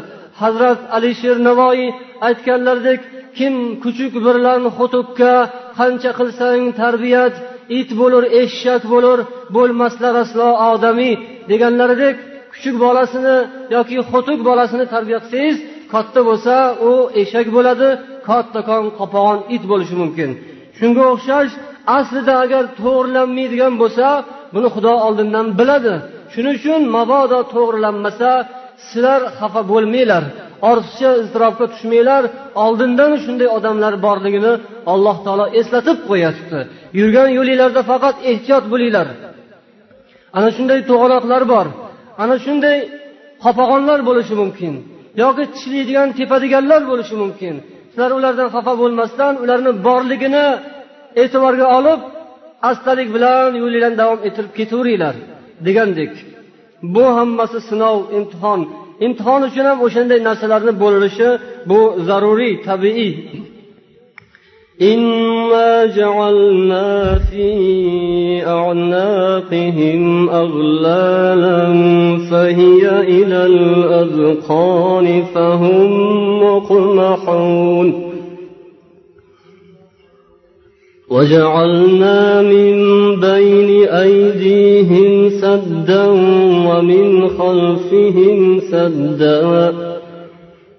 Hazrat 0.43 0.79
alisher 0.95 1.37
navoiy 1.49 1.87
aytganlaridek 2.27 3.01
kim 3.37 3.53
kuchuk 3.83 4.13
birlan 4.25 4.61
xotibga 4.77 5.33
qancha 5.79 6.11
qilsang 6.19 6.61
tarbiyat 6.81 7.35
it 7.79 7.89
bo'lur 7.99 8.23
eshak 8.41 8.83
bo'lur 8.93 9.19
bo'lmaslar 9.55 10.13
aslo 10.23 10.47
odamiy 10.71 11.13
deganlaridek 11.49 12.15
kuchuk 12.53 12.75
bolasini 12.85 13.37
yoki 13.75 13.97
xotib 14.11 14.39
bolasini 14.49 14.85
tarbiya 14.93 15.19
qilsangiz 15.23 15.57
katta 15.93 16.19
bo'lsa 16.29 16.55
u 16.89 16.91
eshak 17.21 17.47
bo'ladi 17.55 17.89
kattakon 18.27 18.85
qopag'on 18.99 19.39
it 19.55 19.63
bo'lishi 19.71 19.95
mumkin. 20.01 20.29
Shunga 20.77 21.03
o'xshash 21.13 21.51
aslida 21.97 22.33
agar 22.43 22.63
to'g'rilanmaydigan 22.81 23.73
bo'lsa 23.81 24.07
buni 24.53 24.69
xudo 24.75 24.93
oldindan 25.07 25.47
biladi. 25.59 25.93
Shuning 26.33 26.55
uchun 26.59 26.81
mabodo 26.95 27.39
to'g'rilanmasa 27.53 28.31
sizlar 28.89 29.21
xafa 29.39 29.61
bo'lmanglar 29.71 30.23
ortiqcha 30.69 31.09
iztirobga 31.21 31.65
tushmanglar 31.73 32.23
oldindan 32.65 33.11
shunday 33.23 33.49
odamlar 33.57 33.93
borligini 34.05 34.53
alloh 34.93 35.17
taolo 35.25 35.45
eslatib 35.59 35.97
qo'yatibdi 36.09 36.59
yurgan 36.99 37.29
yo'linglarda 37.37 37.81
faqat 37.91 38.15
ehtiyot 38.31 38.65
bo'linglar. 38.73 39.07
Ana 40.37 40.49
shunday 40.55 40.79
to'g'anoqlar 40.89 41.43
bor 41.53 41.67
ana 42.23 42.35
shunday 42.45 42.77
qopag'onlar 43.43 43.99
bo'lishi 44.09 44.33
mumkin 44.41 44.73
yoki 45.21 45.43
tishlaydigan 45.53 46.07
tepadiganlar 46.19 46.81
bo'lishi 46.91 47.15
mumkin. 47.23 47.55
Sizlar 47.91 48.11
ulardan 48.17 48.49
xafa 48.55 48.73
bo'lmasdan 48.81 49.33
ularni 49.43 49.71
borligini 49.87 50.45
e'tiborga 51.21 51.67
olib 51.77 51.99
astalik 52.69 53.09
bilan 53.15 53.49
yo'linglarni 53.61 53.97
davom 54.01 54.19
ettirib 54.27 54.51
ketaveringlar 54.59 55.15
degandek. 55.67 56.13
bu 56.94 57.04
hammasi 57.16 57.58
sinov 57.68 57.98
imtihon 58.18 58.60
imtihon 59.06 59.40
uchun 59.48 59.66
ham 59.70 59.78
o'shanday 59.86 60.20
narsalarni 60.28 60.72
bo'linishi 60.82 61.28
bu 61.70 61.78
zaruriy 62.08 62.54
tabiiy 62.68 63.12
إنا 64.82 65.86
جعلنا 65.86 67.18
في 67.18 67.48
أعناقهم 68.46 70.28
أغلالا 70.30 71.60
فهي 72.30 72.82
إلى 73.00 73.46
الأذقان 73.46 75.24
فهم 75.34 75.90
مقمحون 76.42 78.09
وجعلنا 81.11 82.41
من 82.41 82.75
بين 83.19 83.69
أيديهم 83.87 85.29
سدا 85.29 86.05
ومن 86.69 87.27
خلفهم 87.39 88.59
سدا 88.71 89.73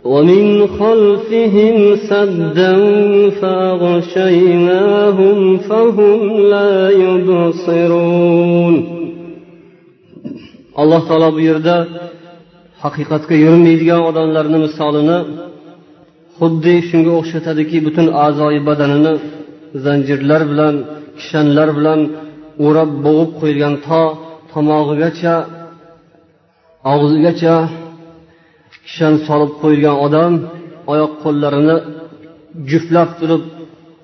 ومن 0.05 0.67
خلفهم 0.67 1.97
سدا 2.11 2.73
فأغشيناهم 3.41 5.39
فهم 5.59 6.21
لا 6.53 6.91
يبصرون. 6.91 8.75
الله 10.79 11.01
تعالى 11.09 11.31
بيردا 11.31 11.79
حقيقة 12.81 13.33
يرمي 13.33 13.77
ديگا 13.77 13.97
ودان 13.97 14.29
لرنم 14.35 14.67
سالنا 14.79 15.19
خد 16.41 16.61
دي 16.61 16.83
شنگو 16.83 17.19
اخشتا 17.21 17.53
ديكي 17.53 17.81
بطن 17.81 18.09
آزاي 18.09 18.59
بدننا 18.59 19.19
zanjirlar 19.85 20.43
bilan 20.51 20.75
kishanlar 21.19 21.69
bilan 21.79 22.01
o'rab 22.67 22.91
bo'g'ib 23.05 23.31
qo'yilgan 23.41 23.75
to 23.87 24.03
tomog'igacha 24.53 25.35
og'zigacha 26.93 27.57
kishan 28.87 29.15
solib 29.27 29.53
qo'yilgan 29.63 29.97
odam 30.07 30.33
oyoq 30.93 31.13
qo'llarini 31.25 31.77
juftlab 32.71 33.11
turib 33.21 33.43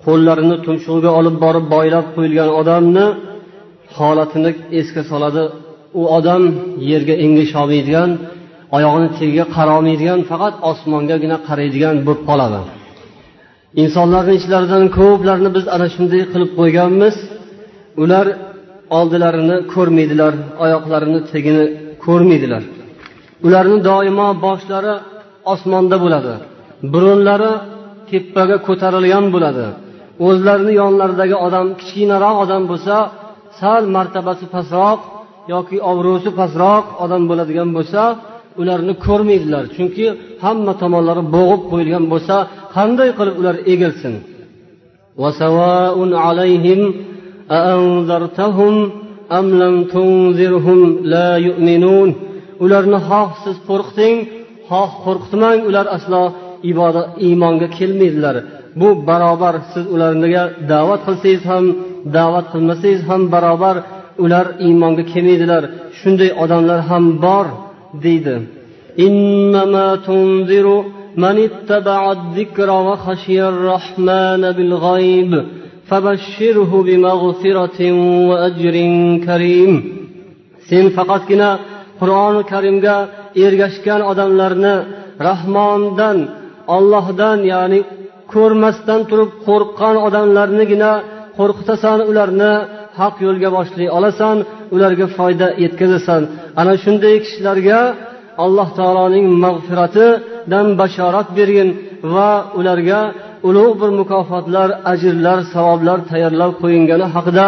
qo'llarini 0.04 0.56
tumshug'iga 0.66 1.10
olib 1.18 1.37
borib 1.44 1.64
boylab 1.74 2.07
qo'yilgan 2.14 2.50
odamni 2.61 3.07
holatini 3.96 4.50
esga 4.81 5.02
soladi. 5.11 5.44
U 6.00 6.02
odam 6.18 6.42
yerga 6.90 7.14
engasholmaydigan 7.24 8.11
oyog'ini 8.76 9.09
tagiga 9.18 9.44
qarolmaydigan 9.57 10.20
faqat 10.31 10.54
osmongagina 10.70 11.37
qaraydigan 11.48 11.96
bo'lib 12.07 12.22
qoladi. 12.31 12.61
Insonlarni 13.83 14.35
ichlaridan 14.38 14.85
ko'plarini 14.98 15.50
biz 15.57 15.64
ana 15.74 15.87
shunday 15.94 16.22
qilib 16.33 16.50
qo'yganmiz. 16.59 17.16
Ular 18.02 18.26
oldilarini 18.98 19.57
ko'rmaydilar 19.74 20.33
oyoqlarini 20.64 21.20
tagini 21.31 21.64
ko'rmaydilar. 22.04 22.62
Ularni 23.46 23.78
doimo 23.88 24.28
boshlari 24.44 24.94
osmonda 25.52 25.96
bo'ladi 26.04 26.35
burunlari 26.92 27.52
tepaga 28.11 28.57
ko'tarilgan 28.66 29.24
bo'ladi. 29.35 29.66
O'zlarini 30.26 30.72
yonlaridagi 30.83 31.37
odam 31.46 31.66
kichkinaroq 31.81 32.37
odam 32.44 32.62
bo'lsa 32.70 32.96
sal 33.61 33.83
martabasi 33.96 34.46
pastroq 34.54 34.98
yoki 35.54 35.76
obro'si 35.90 36.31
pastroq 36.40 36.85
odam 37.04 37.22
bo'ladigan 37.31 37.68
bo'lsa 37.76 38.02
ularni 38.62 38.94
ko'rmaydilar. 39.07 39.64
Chunki 39.77 40.05
hamma 40.44 40.73
tomonlari 40.83 41.23
bo'g'ib 41.37 41.62
qo'yilgan 41.71 42.05
bo'lsa 42.12 42.37
qanday 42.77 43.11
qilib 43.18 43.37
ular 43.40 43.57
egilsin? 43.73 44.14
Ularni 52.64 52.99
xoh 53.09 53.29
siz 53.42 53.57
qo'rqiting 53.68 54.16
xoh 54.71 54.90
qo'rqitmang 55.05 55.59
ular 55.68 55.87
aslo 55.97 56.23
ibodat 56.71 57.09
iymonga 57.27 57.68
kelmaydilar. 57.79 58.37
Bu 58.81 58.88
barobar 59.09 59.55
siz 59.73 59.85
ularga 59.94 60.42
da'vat 60.73 61.01
qilsangiz 61.07 61.42
ham 61.51 61.64
da'vat 62.16 62.47
qilmasangiz 62.53 63.01
ham 63.09 63.23
barobar 63.35 63.77
ular 64.25 64.47
iymonga 64.66 65.05
kelmaydilar. 65.12 65.62
Shunday 65.99 66.31
odamlar 66.42 66.81
ham 66.90 67.05
bor. 67.27 67.47
deydi 68.03 68.36
من 71.17 71.38
اتبع 71.47 72.12
الذكر 72.12 72.69
وخشي 72.69 73.39
الرحمن 73.53 74.51
بالغيب 74.51 75.32
فبشره 75.89 76.71
بمغفرة 76.88 77.79
وأجر 78.29 78.75
كريم 79.27 79.73
sen 80.69 80.86
faqatgina 80.95 81.49
qur'oni 81.99 82.41
karimga 82.51 82.97
ergashgan 83.45 84.01
odamlarni 84.12 84.75
rahmondan 85.27 86.17
ollohdan 86.75 87.39
ya'ni 87.53 87.79
ko'rmasdan 88.34 89.01
turib 89.10 89.32
qo'rqqan 89.47 89.95
odamlarnigina 90.08 90.91
qo'rqitasan 91.38 91.99
ularni 92.10 92.53
Haq 92.98 93.14
yo'lga 93.26 93.48
boshlay 93.56 93.88
olasan 93.98 94.37
ularga 94.74 95.06
foyda 95.16 95.46
yetkazasan. 95.64 96.22
Ana 96.61 96.74
shunday 96.84 97.14
kishilarga 97.24 97.80
alloh 98.44 98.68
taoloning 98.78 99.26
mag'firatidan 99.44 100.66
bashorat 100.80 101.28
bergin 101.38 101.68
va 102.14 102.30
ularga 102.58 103.00
ulug' 103.48 103.76
bir 103.80 103.90
mukofotlar 104.00 104.68
ajrlar 104.92 105.38
savoblar 105.54 105.98
tayyorlab 106.11 106.52
qo'yingani 106.62 107.06
haqida 107.14 107.46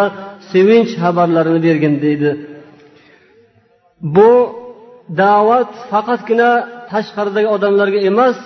sevinch 0.51 0.93
xabarlarini 1.03 1.61
bergin 1.67 1.95
deydi. 2.05 2.31
Bu 4.15 4.31
da'vat 5.23 5.73
faqatgina 5.91 6.51
tashqaridagi 6.91 7.49
odamlarga 7.57 8.01
emas 8.11 8.37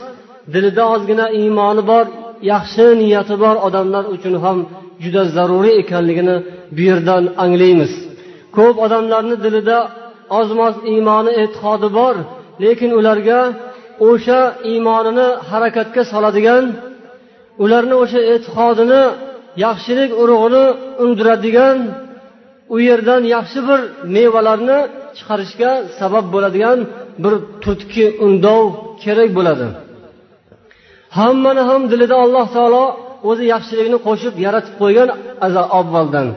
dilida 0.54 0.82
ozgina 0.94 1.26
iymoni 1.40 1.82
bor 1.90 2.04
yaxshi 2.52 2.86
niyati 3.00 3.34
bor 3.42 3.56
odamlar 3.66 4.04
uchun 4.14 4.34
ham 4.44 4.58
juda 5.02 5.22
zaruriy 5.36 5.74
ekanligini 5.82 6.36
bu 6.76 6.82
yerdan 6.88 7.24
anglaymiz. 7.44 7.92
Ko'p 8.56 8.76
odamlarni 8.84 9.36
dilida 9.44 9.78
ozmoz 10.38 10.74
iymoni 10.92 11.32
e'tiqodi 11.42 11.88
bor 11.98 12.14
lekin 12.64 12.90
ularga 12.98 13.40
o'sha 14.08 14.40
iymonini 14.70 15.28
harakatga 15.50 16.02
soladigan 16.12 16.64
ularni 17.64 17.94
o'sha 18.02 18.20
e'tiqodini 18.32 19.02
yaxshilik 19.64 20.10
urug'ini 20.22 20.64
undiradigan 21.02 21.78
u 22.74 22.76
yerdan 22.88 23.22
yaxshi 23.34 23.60
bir 23.68 23.80
mevalarni 24.14 24.78
chiqarishga 25.16 25.70
sabab 25.98 26.26
bo'ladigan 26.34 26.78
bir 27.22 27.34
turtki 27.64 28.06
undov 28.26 28.64
kerak 29.02 29.30
bo'ladi. 29.38 29.66
Hammani 31.18 31.62
ham 31.70 31.82
dilida 31.92 32.16
alloh 32.24 32.46
taolo 32.56 32.84
o'zi 33.28 33.44
yaxshilikni 33.54 33.98
qo'shib 34.06 34.34
yaratib 34.46 34.74
qo'ygan 34.82 35.08
avvaldan. 35.78 36.28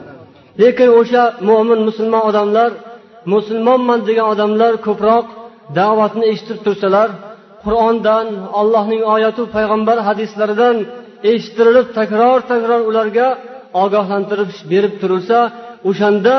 Lekin 0.62 0.88
o'sha 1.00 1.22
mo'min 1.48 1.80
musulmon 1.88 2.22
odamlar 2.30 2.70
musulmonman 3.34 4.00
degan 4.08 4.26
odamlar 4.32 4.72
ko'proq 4.86 5.24
da'vatni 5.78 6.24
eshitib 6.32 6.58
tursalar 6.66 7.08
qur'ondan 7.64 8.26
allohning 8.60 9.02
oyatu 9.14 9.42
payg'ambar 9.54 9.96
hadislaridan 10.08 10.76
eshittirilib 11.32 11.86
takror 11.98 12.38
takror 12.52 12.80
ularga 12.90 13.28
ogohlantirib 13.84 14.50
berib 14.72 14.94
turilsa 15.00 15.38
o'shanda 15.88 16.34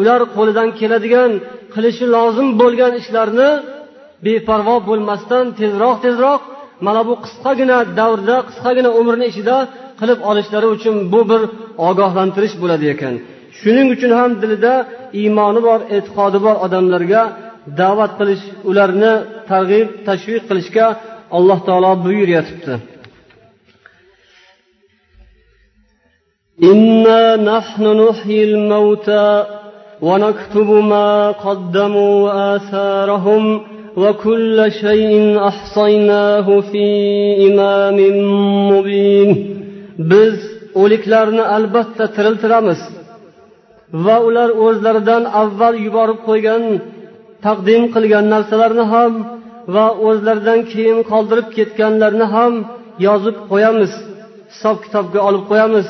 ular 0.00 0.20
qo'lidan 0.36 0.68
keladigan 0.80 1.30
qilishi 1.74 2.04
lozim 2.14 2.48
bo'lgan 2.60 2.92
ishlarni 3.00 3.50
beparvo 4.26 4.76
bo'lmasdan 4.88 5.44
tezroq 5.60 5.96
tezroq 6.06 6.40
mana 6.86 7.02
bu 7.08 7.14
qisqagina 7.24 7.78
davrda 7.98 8.36
qisqagina 8.48 8.90
umrni 9.00 9.26
ichida 9.32 9.56
qilib 9.99 10.19
olishlari 10.29 10.67
uchun 10.75 10.95
bu 11.13 11.19
bir 11.29 11.41
ogohlantirish 11.89 12.55
bo'ladi 12.61 12.85
ekan 12.93 13.13
shuning 13.59 13.87
uchun 13.95 14.11
ham 14.19 14.31
dilida 14.41 14.73
iymoni 15.21 15.59
bor 15.67 15.79
e'tiqodi 15.95 16.37
bor 16.45 16.55
odamlarga 16.65 17.23
da'vat 17.81 18.11
qilish 18.19 18.43
ularni 18.69 19.13
targ'ib 19.51 19.87
tashviq 20.07 20.43
qilishga 20.49 20.85
alloh 21.37 21.59
taolo 21.67 21.91
buyuryotibdi 22.05 22.75
إنا 26.71 27.23
نحن 27.35 27.83
نحيي 28.01 28.43
الموتى 28.51 29.45
ونكتب 30.01 30.69
ما 30.93 31.31
قدموا 31.31 32.13
وآثارهم 32.25 33.43
وكل 33.97 34.71
شيء 34.71 35.39
أحصيناه 35.47 36.59
في 36.59 36.85
إمام 37.47 37.97
مبين 38.71 39.29
biz 39.98 40.34
o'liklarni 40.82 41.44
albatta 41.56 42.04
tiriltiramiz. 42.16 42.80
Va 44.04 44.16
ular 44.28 44.50
o'zlaridan 44.64 45.22
avval 45.42 45.74
yuborib 45.86 46.20
qo'ygan 46.28 46.62
taqdim 47.44 47.82
qilgan 47.94 48.24
narsalarni 48.34 48.84
ham 48.94 49.12
va 49.74 49.86
o'zlaridan 50.08 50.60
keyin 50.72 50.98
qoldirib 51.10 51.48
ketganlarni 51.56 52.26
ham 52.34 52.52
yozib 53.06 53.36
qo'yamiz 53.50 53.92
hisob 54.52 54.76
kitobga 54.84 55.20
olib 55.28 55.44
qo'yamiz. 55.50 55.86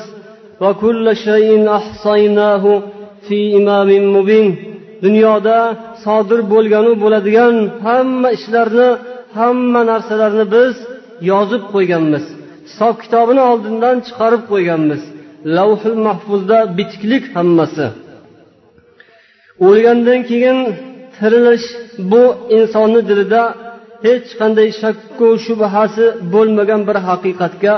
Dunyoda 5.05 5.57
sodir 6.03 6.39
bo'lganu 6.53 6.91
bo'ladigan 7.03 7.55
hamma 7.85 8.29
ishlarni 8.37 8.89
hamma 9.37 9.81
narsalarni 9.91 10.45
biz 10.55 10.73
yozib 11.31 11.63
qo'yganmiz. 11.73 12.25
Hisob 12.67 12.95
kitobini 13.03 13.41
oldindan 13.51 13.97
chiqarib 14.07 14.43
qo'yganmiz. 14.51 15.01
Lavhul 15.57 15.97
mahfuzda 16.07 16.57
bitiklik 16.77 17.25
hammasi. 17.35 17.87
O'lgandan 19.67 20.21
keyin 20.29 20.59
tirilish 21.17 21.67
bu 22.11 22.23
insonni 22.57 23.01
dilida 23.09 23.43
hech 24.05 24.29
qanday 24.39 24.69
shakku 24.81 25.27
shubhasi 25.45 26.05
bo'lmagan 26.33 26.81
bir 26.87 26.97
haqiqatga 27.07 27.73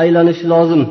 aylanishi 0.00 0.44
lozim. 0.52 0.82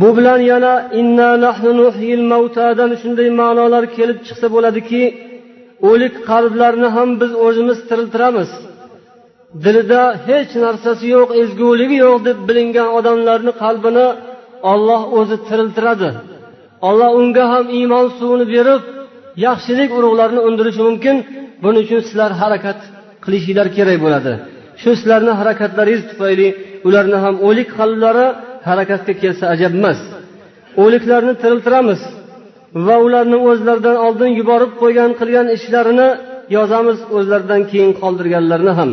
Bu 0.00 0.08
bilan 0.16 0.40
yana 0.52 0.74
inna 1.00 1.28
nahnu 1.46 1.70
nuhyil 1.80 2.24
mavtadan 2.32 2.90
shunday 3.02 3.28
ma'nolar 3.40 3.84
kelib 3.96 4.18
chiqsa 4.26 4.46
bo'ladiki 4.54 5.02
o'lik 5.90 6.14
qalblarni 6.30 6.88
ham 6.96 7.08
biz 7.20 7.32
o'zimiz 7.46 7.78
tiriltiramiz. 7.88 8.50
Dilida 9.64 10.02
hech 10.28 10.52
narsasi 10.64 11.04
yo'q 11.16 11.28
ezguligi 11.42 11.96
yo'q 12.04 12.18
deb 12.28 12.38
bilingan 12.48 12.88
odamlarni 12.98 13.52
qalbini 13.62 14.06
olloh 14.72 15.02
o'zi 15.18 15.36
tiriltiradi. 15.48 16.10
Olloh 16.88 17.10
unga 17.20 17.44
ham 17.52 17.66
iymon 17.78 18.06
suvini 18.18 18.46
berib 18.54 18.82
yaxshilik 19.46 19.90
urug'larini 19.98 20.40
undirishi 20.48 20.82
mumkin. 20.88 21.16
Buning 21.62 21.84
uchun 21.86 22.00
sizlar 22.08 22.30
harakat 22.42 22.78
qilishinglar 23.24 23.68
kerak 23.76 23.98
bo'ladi. 24.04 24.32
Shu 24.80 24.90
sizlarni 24.98 25.32
harakatlaringiz 25.40 26.02
tufayli 26.10 26.48
ularni 26.88 27.18
ham 27.24 27.34
o'lik 27.48 27.68
qalblari 27.78 28.26
harakatga 28.68 29.14
kelsa 29.22 29.44
ajab 29.54 29.72
emas. 29.80 30.00
O'liklarni 30.82 31.34
tiriltiramiz 31.42 32.00
va 32.86 32.96
ularni 33.06 33.38
o'zlaridan 33.50 33.96
oldin 34.06 34.30
yuborib 34.40 34.72
qo'ygan 34.82 35.10
qilgan 35.20 35.46
ishlarini 35.56 36.08
yozamiz 36.56 36.98
o'zlaridan 37.16 37.62
keyin 37.70 37.92
qoldirganlarini 38.00 38.74
ham. 38.80 38.92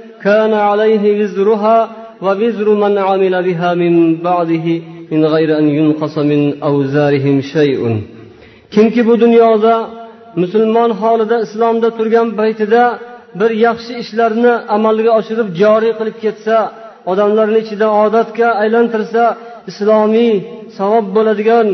كان 0.26 0.52
عليه 0.68 1.04
وزرها 1.20 1.78
ووزر 2.24 2.68
من 2.82 2.98
عمل 3.08 3.34
بها 3.46 3.70
من 3.82 3.94
بعده 4.28 4.66
من 5.12 5.20
غير 5.34 5.58
أن 5.58 5.66
ينقص 5.78 6.14
من 6.18 6.40
أوزارهم 6.62 7.36
شيء 7.40 7.82
kimki 8.70 9.06
bu 9.06 9.20
dunyoda 9.20 9.74
musulmon 10.36 10.90
holida 10.90 11.36
islomda 11.46 11.88
turgan 11.98 12.28
paytida 12.38 12.98
bir 13.40 13.50
yaxshi 13.66 13.92
ishlarni 14.02 14.52
amalga 14.76 15.10
oshirib 15.18 15.48
joriy 15.60 15.92
qilib 15.98 16.16
ketsa 16.24 16.56
odamlarni 17.10 17.58
ichida 17.64 17.86
odatga 18.04 18.48
aylantirsa 18.62 19.22
islomiy 19.70 20.34
savob 20.78 21.06
bo'ladigan 21.16 21.66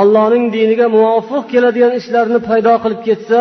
ollohning 0.00 0.44
diniga 0.56 0.86
muvofiq 0.96 1.44
keladigan 1.52 1.92
ishlarni 2.00 2.38
paydo 2.48 2.74
qilib 2.82 3.00
ketsa 3.08 3.40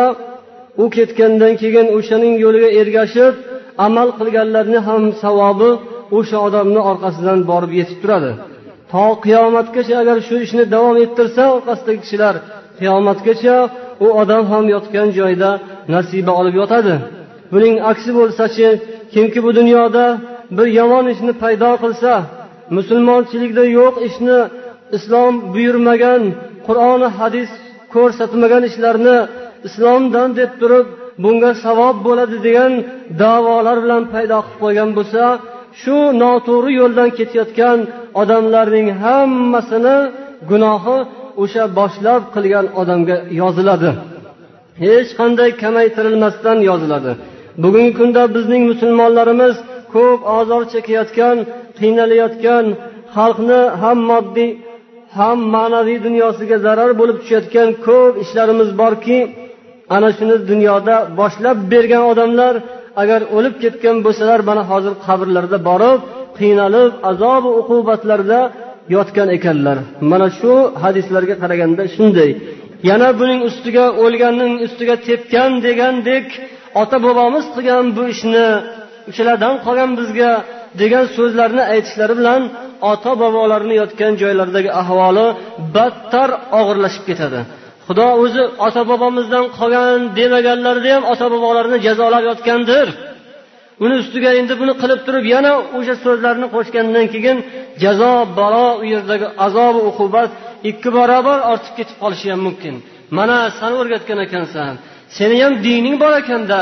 u 0.82 0.86
ketgandan 0.95 1.54
keyin 1.62 1.88
o'shaning 1.98 2.36
yo'liga 2.43 2.69
ergashib 2.82 3.34
amal 3.87 4.09
qilganlarni 4.19 4.79
ham 4.89 5.03
savobi 5.23 5.71
o'sha 6.19 6.39
odamni 6.47 6.81
orqasidan 6.91 7.39
borib 7.51 7.73
yetib 7.81 7.99
turadi. 8.03 8.33
To 8.93 9.05
qiyomatgacha 9.25 9.95
agar 10.03 10.17
shu 10.29 10.37
ishni 10.47 10.65
davom 10.75 10.97
ettirsa 11.05 11.43
orqasidagi 11.57 12.01
kishilar 12.05 12.35
qiyomatgacha 12.79 13.57
u 14.05 14.07
odam 14.23 14.45
ham 14.53 14.65
yotgan 14.75 15.09
joyda 15.19 15.51
nasiba 15.95 16.33
olib 16.41 16.55
yotadi. 16.61 16.95
Buning 17.53 17.77
aksi 17.91 18.11
bo'lsachi 18.19 18.69
kimki 19.15 19.39
bu 19.47 19.51
dunyoda 19.59 20.05
bir 20.57 20.67
yomon 20.79 21.07
ishni 21.15 21.33
paydo 21.43 21.71
qilsa 21.83 22.13
musulmonchilikda 22.77 23.65
yo'q 23.79 23.95
ishni 24.09 24.39
islom 24.97 25.35
buyurmagan 25.55 26.23
qur'oni 26.67 27.09
hadis 27.19 27.51
ko'rsatmagan 27.95 28.63
ishlarni 28.71 29.19
islomdan 29.69 30.29
deb 30.41 30.51
turib 30.61 30.87
bunga 31.22 31.53
savob 31.64 31.96
bo'ladi 32.07 32.37
degan 32.46 32.72
davolar 33.22 33.79
bilan 33.85 34.03
paydo 34.12 34.38
qilib 34.44 34.59
qo'ygan 34.62 34.90
bo'lsa 34.98 35.22
shu 35.81 35.96
noto'g'ri 36.22 36.72
yo'ldan 36.81 37.11
ketayotgan 37.18 37.79
odamlarning 38.20 38.88
hammasini 39.03 39.96
gunohi 40.50 40.98
o'sha 41.42 41.64
boshlab 41.79 42.22
qilgan 42.35 42.66
odamga 42.81 43.16
yoziladi. 43.40 43.90
Hech 44.85 45.11
qanday 45.20 45.50
kamaytirilmasdan 45.62 46.59
yoziladi. 46.70 47.12
Bugungi 47.62 47.92
kunda 47.98 48.22
bizning 48.37 48.62
musulmonlarimiz 48.70 49.55
ko'p 49.94 50.20
ozor 50.38 50.62
chekayotgan 50.72 51.37
qiynalayotgan 51.79 52.64
xalqni 53.16 53.61
ham 53.83 53.98
moddiy 54.11 54.50
ham 55.18 55.38
ma'naviy 55.55 55.98
dunyosiga 56.07 56.57
zarar 56.66 56.90
bo'lib 57.00 57.16
tushayotgan 57.22 57.68
ko'p 57.87 58.12
ishlarimiz 58.24 58.70
borki 58.83 59.18
ana 59.97 60.09
shuni 60.16 60.37
dunyoda 60.51 60.97
boshlab 61.20 61.59
bergan 61.73 62.05
odamlar 62.12 62.55
agar 63.03 63.20
o'lib 63.37 63.55
ketgan 63.62 63.97
bo'lsalar 64.07 64.40
mana 64.51 64.62
hozir 64.70 64.94
qabrlarda 65.07 65.59
borib 65.68 66.01
qiynalib 66.38 66.92
azobu 67.11 67.51
uqubatlarda 67.61 68.40
yotgan 68.94 69.29
ekanlar. 69.37 69.77
Mana 70.11 70.29
shu 70.38 70.53
hadislarga 70.83 71.35
qaraganda 71.42 71.83
shunday. 71.94 72.31
Yana 72.90 73.09
buning 73.20 73.40
ustiga 73.49 73.87
o'lganning 74.05 74.53
ustiga 74.66 74.97
tepgan 75.09 75.51
degandek 75.66 76.27
ota 76.83 76.97
bobomiz 77.07 77.44
qilgan 77.55 77.85
bu 77.97 78.03
ishni 78.14 78.47
o'shalardan 79.11 79.55
qolgan 79.64 79.90
bizga 80.01 80.31
degan 80.81 81.05
so'zlarni 81.16 81.62
aytishlari 81.75 82.14
bilan 82.20 82.42
ota 82.92 83.12
bobolarni 83.23 83.75
yotgan 83.83 84.12
joylaridagi 84.23 84.70
ahvoli 84.83 85.27
battar 85.77 86.31
og'irlashib 86.59 87.05
ketadi. 87.11 87.40
Xudo 87.87 88.07
o'zi 88.23 88.42
ota 88.66 88.83
bobomizdan 88.90 89.44
qolgan 89.59 90.01
demaganlarida 90.18 90.90
ham 90.97 91.05
ota 91.12 91.27
bobolarini 91.35 91.79
jazolab 91.87 92.23
yotgandir. 92.31 92.87
Uni 93.85 93.94
ustiga 94.03 94.31
endi 94.40 94.55
buni 94.61 94.73
qilib 94.83 95.01
turib 95.07 95.25
yana 95.35 95.53
o'sha 95.79 95.94
so'zlarni 96.05 96.47
qo'shgandan 96.55 97.07
keyin 97.14 97.38
jazo 97.83 98.12
balo 98.38 98.66
u 98.83 98.85
yerdagi 98.94 99.27
azobi 99.47 99.81
uqubat 99.90 100.31
ikki 100.70 100.88
barobar 100.99 101.38
ortib 101.53 101.73
ketib 101.79 101.97
qolishi 102.03 102.27
ham 102.33 102.40
mumkin. 102.47 102.75
Mana 103.18 103.38
sani 103.59 103.75
o'rgatgan 103.83 104.18
ekansan. 104.27 104.73
Seni 105.16 105.37
ham 105.44 105.55
dining 105.66 105.97
bor 106.03 106.12
ekanda. 106.23 106.61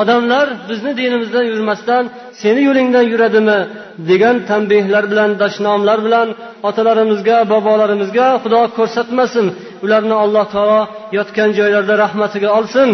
Odamlar 0.00 0.46
bizni 0.68 0.92
dinimizdan 1.00 1.44
yurmasdan 1.52 2.04
seni 2.40 2.60
yo'lingdan 2.68 3.06
yuradimi? 3.12 3.60
degan 4.10 4.36
tanbehlar 4.50 5.04
bilan 5.12 5.30
dashnomlar 5.42 5.98
bilan 6.06 6.28
otalarimizga 6.68 7.36
bobolarimizga 7.52 8.26
xudo 8.42 8.60
ko'rsatmasin 8.78 9.46
ularni 9.84 10.14
alloh 10.24 10.46
taolo 10.54 10.80
yotgan 11.18 11.50
joylarida 11.58 11.94
rahmatiga 12.04 12.48
olsin. 12.58 12.88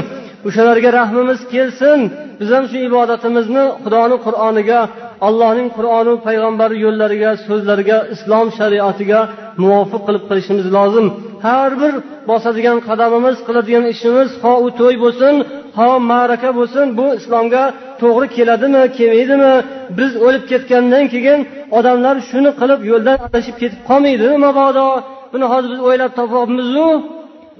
O'shalarga 0.48 0.90
rahmimiz 1.00 1.40
kelsin. 1.54 1.98
Biz 2.40 2.48
ham 2.54 2.64
shu 2.70 2.78
ibodatimizni 2.88 3.64
xudoni 3.84 4.16
qur'oniga 4.26 4.80
allohning 5.26 5.68
qur'oni 5.76 6.12
payg'ambari 6.26 6.76
yo'llariga 6.84 7.30
so'zlariga 7.46 7.98
islom 8.14 8.46
shariatiga 8.58 9.20
muvofiq 9.62 10.02
qilib 10.06 10.24
qilishimiz 10.28 10.66
lozim. 10.76 11.06
Har 11.46 11.70
bir 11.82 11.94
bosadigan 12.30 12.78
qadamimiz 12.88 13.36
qiladigan 13.46 13.84
ishimiz 13.94 14.28
ho 14.42 14.52
u 14.66 14.68
to'y 14.80 14.96
bo'lsin 15.04 15.34
ho 15.78 15.90
ma'raka 16.10 16.50
bo'lsin 16.58 16.86
bu 16.98 17.06
islomga 17.18 17.64
to'g'ri 18.02 18.26
keladimi 18.36 18.82
kelmaydimi? 18.98 19.54
Biz 19.98 20.12
o'lib 20.26 20.44
ketgandan 20.50 21.04
keyin 21.14 21.40
odamlar 21.78 22.16
shuni 22.30 22.50
qilib 22.60 22.80
yo'ldan 22.90 23.16
adashib 23.26 23.56
ketib 23.62 23.80
qolmaydimi 23.88 24.36
mabodo. 24.46 24.88
Buni 25.32 25.46
hozir 25.52 25.68
biz 25.74 25.80
o'ylab 25.88 26.12
topyapmizu. 26.20 26.88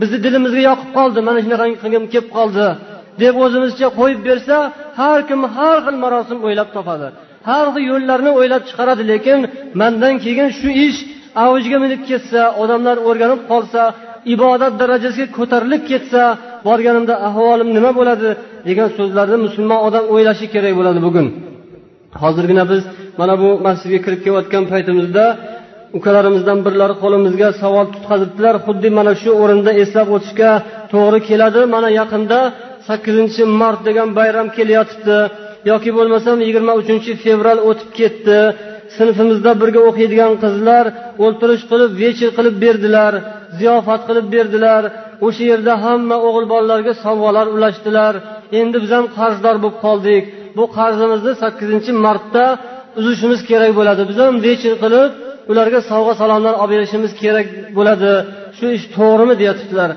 Bizni 0.01 0.19
dilimizga 0.25 0.63
yoqib 0.71 0.91
qoldi 0.99 1.19
mana 1.29 1.39
shunaqa 1.45 1.67
qilgim 1.83 2.05
kelib 2.13 2.29
qoldi. 2.37 2.67
Deb 3.23 3.35
o'zimizcha 3.45 3.89
qo'yib 3.99 4.21
bersa 4.29 4.57
har 5.01 5.21
kim 5.29 5.41
har 5.57 5.77
xil 5.87 5.97
marosim 6.05 6.39
o'ylab 6.47 6.71
topadi. 6.77 7.09
Har 7.49 7.67
xil 7.75 7.85
yo'llarni 7.93 8.31
o'ylab 8.39 8.63
chiqaradi 8.69 9.05
lekin 9.13 9.39
mandan 9.81 10.15
keyin 10.25 10.49
shu 10.61 10.69
ish 10.87 10.99
avjiga 11.45 11.79
minib 11.85 12.03
ketsa 12.11 12.43
odamlar 12.63 12.97
o'rganib 13.09 13.41
qolsa 13.51 13.83
ibodat 14.35 14.73
darajasiga 14.81 15.27
ko'tarilib 15.39 15.83
ketsa 15.91 16.23
borganimda 16.67 17.15
ahvolim 17.29 17.69
nima 17.77 17.91
bo'ladi 17.99 18.29
degan 18.69 18.89
so'zlarni 18.99 19.39
musulmon 19.47 19.81
odam 19.89 20.05
o'ylashi 20.15 20.47
kerak 20.55 20.73
bo'ladi 20.79 21.01
bugun. 21.07 21.27
Hozirgina 22.23 22.65
biz 22.73 22.83
mana 23.21 23.35
bu 23.43 23.49
masjidga 23.67 24.01
kirib 24.05 24.21
kelayotgan 24.25 24.65
paytimizda 24.73 25.25
ukalarimizdan 25.99 26.59
birlari 26.67 26.95
qo'limizga 27.03 27.49
savol 27.63 27.87
tutqazibdilar 27.95 28.55
xuddi 28.67 28.89
mana 28.99 29.13
shu 29.23 29.31
o'rinda 29.43 29.71
eslab 29.83 30.09
o'tishga 30.17 30.51
to'g'ri 30.93 31.21
keladi. 31.29 31.61
Mana 31.75 31.89
yaqinda 32.01 32.39
sakkizinchi 32.89 33.43
mart 33.61 33.81
degan 33.89 34.09
bayram 34.19 34.49
kelayotibdi 34.57 35.19
yoki 35.71 35.91
bo'lmasam 35.99 36.39
yigirma 36.47 36.73
uchinchi 36.81 37.11
fevral 37.25 37.59
o'tib 37.69 37.91
ketdi. 37.99 38.39
Sinfimizda 38.99 39.53
birga 39.61 39.81
o'qiydigan 39.89 40.33
qizlar 40.43 40.85
o'ltirish 41.25 41.65
qilib 41.71 41.93
vechir 42.03 42.31
qilib 42.37 42.57
berdilar 42.65 43.13
ziyofat 43.59 44.01
qilib 44.09 44.27
berdilar. 44.35 44.83
O'sha 45.27 45.45
yerda 45.53 45.75
hamma 45.85 46.17
o'g'il 46.27 46.47
bolalarga 46.53 46.93
sovg'alar 47.05 47.47
ulashdilar. 47.57 48.15
Endi 48.61 48.77
biz 48.83 48.91
ham 48.97 49.07
qarzdor 49.19 49.57
bo'lib 49.63 49.77
qoldik. 49.85 50.25
Bu 50.59 50.65
qarzimizni 50.77 51.33
sakkizinchi 51.43 51.93
martda 52.07 52.45
uzishimiz 53.01 53.41
kerak 53.51 53.73
bo'ladi. 53.79 54.03
Biz 54.11 54.19
ham 54.25 54.35
vechir 54.47 54.75
qilib 54.83 55.11
ularga 55.51 55.81
sovg'a 55.91 56.15
salomlar 56.21 56.55
olib 56.63 56.73
berishimiz 56.75 57.13
kerak 57.23 57.47
bo'ladi. 57.79 58.13
Shu 58.57 58.67
ish 58.77 58.87
to'g'rimi 58.97 59.35
deyatibdilar 59.41 59.91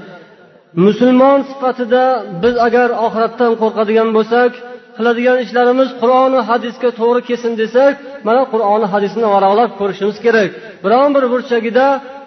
musulmon 0.85 1.39
sifatida 1.49 2.03
biz 2.43 2.55
agar 2.67 2.89
oxiratdan 3.05 3.51
qo'rqadigan 3.61 4.09
bo'lsak 4.17 4.51
qiladigan 4.97 5.37
ishlarimiz 5.45 5.89
qur'oni 6.01 6.39
hadisga 6.49 6.89
to'g'ri 6.99 7.21
kelsin 7.29 7.53
desak 7.61 7.93
mana 8.27 8.41
qur'oni 8.53 8.85
hadisni 8.93 9.27
varaqlab 9.35 9.71
ko'rishimiz 9.79 10.17
kerak. 10.25 10.49
Biron 10.83 11.09
bir 11.15 11.25
burchagida 11.33 11.85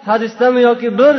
hadisdami 0.09 0.59
yoki 0.69 0.87
bir 0.99 1.13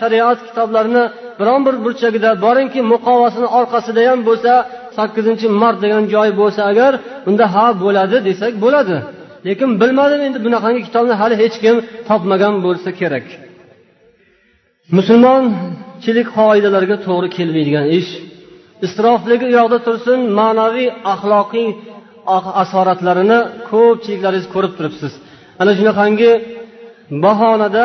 shariat 0.00 0.38
kitoblarini 0.48 1.04
biron 1.40 1.60
bir 1.66 1.74
burchagida 1.84 2.30
boringki 2.44 2.80
muqovasini 2.92 3.48
orqasida 3.58 4.02
ham 4.10 4.20
bo'lsa 4.28 4.52
sakkizinchi 4.96 5.46
mart 5.62 5.78
degan 5.84 6.04
joy 6.14 6.28
bo'lsa 6.40 6.60
agar 6.70 6.92
unda 7.28 7.44
ha 7.54 7.66
bo'ladi 7.84 8.16
desak 8.28 8.52
bo'ladi. 8.64 8.96
Lekin 9.46 9.70
bilmadim 9.80 10.20
endi 10.26 10.38
bunaqangi 10.46 10.80
kitobni 10.88 11.14
hali 11.20 11.34
hech 11.42 11.56
kim 11.64 11.76
topmagan 12.08 12.54
bo'lsa 12.66 12.90
kerak. 13.00 13.26
Musulmonchilik 14.98 16.28
qoidalariga 16.38 16.96
to'g'ri 17.06 17.28
kelmaydigan 17.36 17.86
ish 17.98 18.10
isrofligi 18.86 19.44
u 19.50 19.52
yoqda 19.58 19.78
tursin 19.86 20.20
ma'naviy 20.38 20.88
axloqiy 21.12 21.68
ah, 22.34 22.44
asoratlarini 22.62 23.38
ko'pchiliklaringiz 23.70 24.46
ko'rib 24.54 24.72
turibsiz. 24.78 25.12
Ana 25.60 25.72
shunaqangi 25.78 26.32
bahonada 27.24 27.84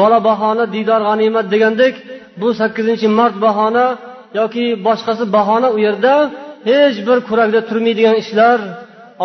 bola 0.00 0.18
bahona 0.28 0.64
diydor 0.74 1.00
g'animat 1.08 1.46
degandek 1.52 1.94
bu 2.40 2.48
sakkizinchi 2.60 3.06
mart 3.18 3.36
bahona 3.46 3.86
yoki 4.38 4.64
boshqasi 4.86 5.24
bahona 5.36 5.68
u 5.76 5.78
yerda 5.86 6.14
hech 6.70 6.96
bir 7.06 7.18
kurakda 7.28 7.60
turmaydigan 7.68 8.16
ishlar 8.22 8.58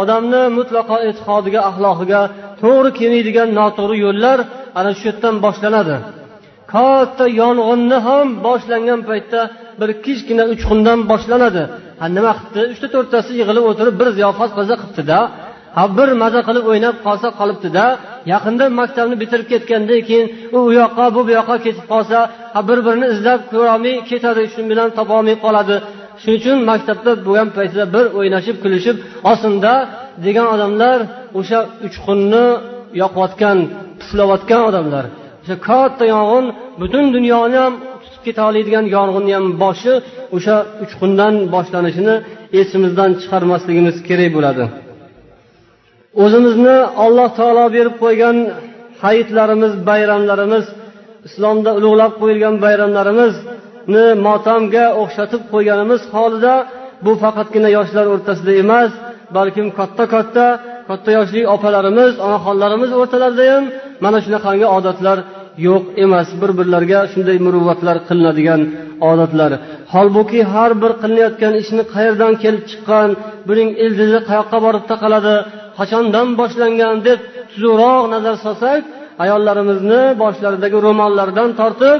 odamni 0.02 0.44
mutlaqo 0.58 0.96
e'tiqodiga 1.08 1.60
axloqiga 1.70 2.22
to'g'ri 2.62 2.90
kelmaydigan 3.00 3.50
noto'g'ri 3.60 3.98
yo'llar 4.06 4.38
ana 4.80 4.92
shu 4.98 5.04
yerdan 5.10 5.36
boshlanadi. 5.46 5.96
Katta 6.74 7.26
yong'inni 7.42 7.98
ham 8.08 8.28
boshlangan 8.48 9.00
paytda 9.10 9.42
bir 9.80 9.90
kichkina 10.06 10.44
uchqundan 10.54 11.00
boshlanadi. 11.12 11.64
Ha 12.02 12.06
nima 12.18 12.32
qilibdi 12.38 12.62
uchta 12.74 12.88
to'rttasi 12.96 13.32
yig'ilib 13.40 13.66
o'tirib 13.72 13.96
bir 14.02 14.08
ziyofat 14.18 14.52
qilsa 14.58 14.74
qilibdida 14.82 15.20
ha 15.78 15.84
bir 15.98 16.10
maza 16.22 16.42
qilib 16.48 16.66
o'ynab 16.72 16.96
qolsa 17.06 17.28
qolibdida. 17.40 17.86
Yaqinda 18.34 18.66
maktabni 18.80 19.16
bitirib 19.24 19.48
ketgandan 19.52 20.02
keyin 20.10 20.28
u 20.58 20.60
u 20.68 20.72
yoqqa 20.82 21.06
bu 21.16 21.22
bu 21.28 21.32
yoqqa 21.40 21.56
ketib 21.66 21.86
qolsa 21.94 22.18
ha 22.56 22.60
bir 22.70 22.80
birini 22.86 23.08
izlab 23.14 23.40
ko'rolmay 23.52 23.96
ketadi 24.10 24.44
shu 24.54 24.62
bilan 24.72 24.90
topolmay 24.98 25.36
qoladi. 25.46 25.76
Shuning 26.22 26.38
uchun 26.42 26.58
maktabda 26.72 27.12
bo'lgan 27.28 27.50
paytida 27.58 27.86
bir 27.96 28.06
o'ynashib 28.20 28.56
kulishib 28.64 28.98
ostinda 29.32 29.74
degan 30.26 30.48
odamlar 30.56 30.98
o'sha 31.40 31.60
uchqunni 31.88 32.46
yoqayotgan 33.02 33.58
puflayotgan 34.00 34.62
odamlar. 34.70 35.06
O'sha 35.44 35.56
katta 35.68 36.06
yong'in 36.16 36.46
butun 36.82 37.06
dunyoni 37.16 37.58
ham 37.64 37.74
keta 38.26 38.42
oladigan 38.50 38.86
yong'inni 38.96 39.34
ham 39.38 39.46
boshi 39.64 39.94
o'sha 40.36 40.56
uchqundan 40.84 41.34
boshlanishini 41.56 42.16
esimizdan 42.62 43.12
chiqarmasligimiz 43.22 43.96
kerak 44.08 44.30
bo'ladi. 44.38 44.64
O'zimizni 46.24 46.78
alloh 47.06 47.30
taolo 47.40 47.66
berib 47.76 47.96
qo'ygan 48.04 48.38
hayitlarimiz 49.04 49.74
bayramlarimiz 49.90 50.66
islomda 51.28 51.72
ulug'lab 51.80 52.14
qo'yilgan 52.22 52.56
bayramlarimizni 52.66 54.06
motamga 54.28 54.86
o'xshatib 55.02 55.42
qo'yganimiz 55.54 56.02
holida 56.16 56.54
bu 57.06 57.12
faqatgina 57.24 57.70
yoshlar 57.78 58.06
o'rtasida 58.14 58.54
emas 58.64 58.92
balkim 59.38 59.68
katta 59.80 60.04
katta 60.16 60.46
katta 60.90 61.10
yoshli 61.18 61.42
opalarimiz 61.56 62.12
onaxonlarimiz 62.28 62.92
o'rtalarida 63.00 63.46
ham 63.54 63.64
mana 64.06 64.18
shunaqangi 64.26 64.68
odatlar 64.78 65.18
yo'q 65.68 65.84
emas. 66.04 66.30
Bir 66.42 66.52
birlariga 66.60 67.00
shunday 67.14 67.38
muruvvatlar 67.46 67.98
qilinadigan 68.08 68.62
odatlar. 69.10 69.52
Holbuki 69.94 70.42
har 70.54 70.72
bir 70.82 70.92
qilinayotgan 71.02 71.54
ishni 71.62 71.84
qayerdan 71.94 72.34
kelib 72.44 72.64
chiqqan 72.72 73.10
buning 73.48 73.70
ildizi 73.86 74.20
qayoqqa 74.30 74.58
borib 74.66 74.84
taqaladi 74.92 75.36
qachondan 75.80 76.28
boshlangan 76.40 76.96
deb 77.08 77.20
tuzukroq 77.52 78.04
nazar 78.14 78.36
solsak 78.46 78.82
ayollarimizni 79.24 80.02
boshlaridagi 80.22 80.78
ro'mollaridan 80.86 81.50
tortib 81.60 82.00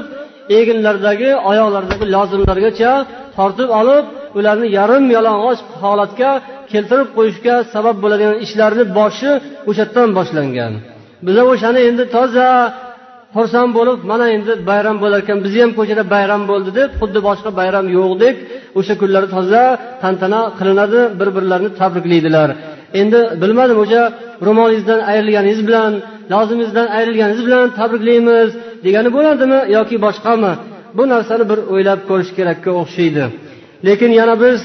eginlaridagi 0.58 1.30
oyoqlaridagi 1.50 2.06
lozimlargacha 2.14 2.92
tortib 3.36 3.68
olib 3.80 4.04
ularni 4.38 4.68
yarim 4.78 5.04
yalang'och 5.16 5.60
holatga 5.82 6.30
keltirib 6.72 7.08
qo'yishga 7.16 7.54
sabab 7.74 7.96
bo'ladigan 8.02 8.36
ishlarni 8.44 8.84
boshi 8.98 9.30
o'sha 9.68 9.84
yerdan 9.84 10.08
boshlangan. 10.18 10.72
Biza 11.26 11.42
o'shani 11.52 11.80
endi 11.88 12.04
toza 12.14 12.48
xursand 13.34 13.70
bo'lib 13.78 13.98
mana 14.10 14.26
endi 14.36 14.52
bayram 14.70 14.96
bo'lar 15.02 15.18
ekan 15.24 15.38
bizni 15.44 15.60
ham 15.64 15.72
ko'chada 15.78 16.02
bayram 16.14 16.42
bo'ldi 16.50 16.70
deb 16.78 16.90
xuddi 17.00 17.20
boshqa 17.28 17.50
bayram 17.60 17.86
yo'qdek 17.98 18.36
o'sha 18.78 18.94
kunlari 19.00 19.28
toza 19.36 19.62
tantana 20.02 20.40
qilinadi 20.58 21.00
bir 21.20 21.28
birlarini 21.36 21.70
tabriklaydilar 21.80 22.48
endi 23.00 23.20
bilmadim 23.42 23.78
o'sha 23.84 24.02
ro'molingizdan 24.46 25.00
ayrilganingiz 25.10 25.60
bilan 25.68 25.92
lozimingizdan 26.32 26.88
ayrilganingiz 26.98 27.42
bilan 27.48 27.66
tabriklaymiz 27.78 28.50
degani 28.84 29.10
bo'ladimi 29.16 29.58
yoki 29.76 29.96
boshqami? 30.06 30.52
Bu 30.96 31.04
narsani 31.12 31.44
bir 31.50 31.58
o'ylab 31.72 32.00
ko'rish 32.10 32.30
kerakka 32.38 32.70
o'xshaydi. 32.80 33.24
Lekin 33.86 34.10
yana 34.20 34.34
biz 34.44 34.60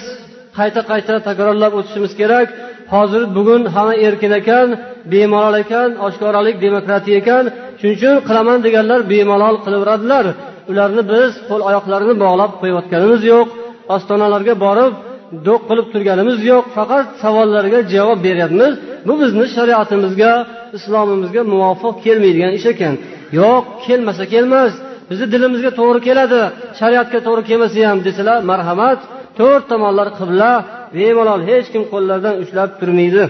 qayta 0.58 0.82
qayta 0.92 1.14
takrorlab 1.28 1.74
o'tishimiz 1.80 2.14
kerak. 2.22 2.48
Hozir 2.94 3.24
bugun 3.38 3.62
hamma 3.76 3.94
erkin 4.08 4.32
ekan 4.40 4.68
bemalol 5.12 5.56
ekan 5.64 5.90
oshkoralik 6.06 6.56
demokratiya 6.66 7.18
ekan. 7.22 7.44
Shuning 7.80 7.96
uchun 8.00 8.16
qilaman 8.28 8.58
deganlar 8.66 9.00
bemalol 9.14 9.56
qilaveradilar. 9.66 10.26
Ularni 10.72 11.04
biz 11.14 11.32
qo'l 11.50 11.62
oyoqlarini 11.70 12.16
bog'lab 12.24 12.52
qo'yayotganimiz 12.62 13.22
yo'q 13.32 13.48
ostonalarga 13.96 14.54
borib 14.66 14.94
do'q 15.48 15.62
qilib 15.70 15.88
turganimiz 15.94 16.40
yo'q 16.52 16.66
faqat 16.78 17.06
savollarga 17.24 17.80
javob 17.94 18.20
beryapmiz. 18.28 18.74
Bu 19.08 19.14
bizni 19.22 19.46
shariatimizga 19.56 20.32
islomimizga 20.78 21.42
muvofiq 21.54 21.96
kelmaydigan 22.06 22.52
ish 22.58 22.68
ekan. 22.74 22.94
Yo'q 23.40 23.64
kelmasa 23.86 24.24
kelmas 24.34 24.72
bizni 25.10 25.28
dilimizga 25.34 25.72
to'g'ri 25.80 26.00
keladi 26.08 26.42
shariatga 26.80 27.20
to'g'ri 27.26 27.44
kelmasa 27.50 27.80
ham 27.90 28.00
desalar 28.08 28.40
marhamat 28.52 29.00
to'rt 29.40 29.64
tomonlar 29.72 30.08
qibla 30.20 30.52
bemalol 30.96 31.42
hech 31.50 31.68
kim 31.74 31.84
qo'llaridan 31.94 32.36
ushlab 32.44 32.70
turmaydi. 32.80 33.24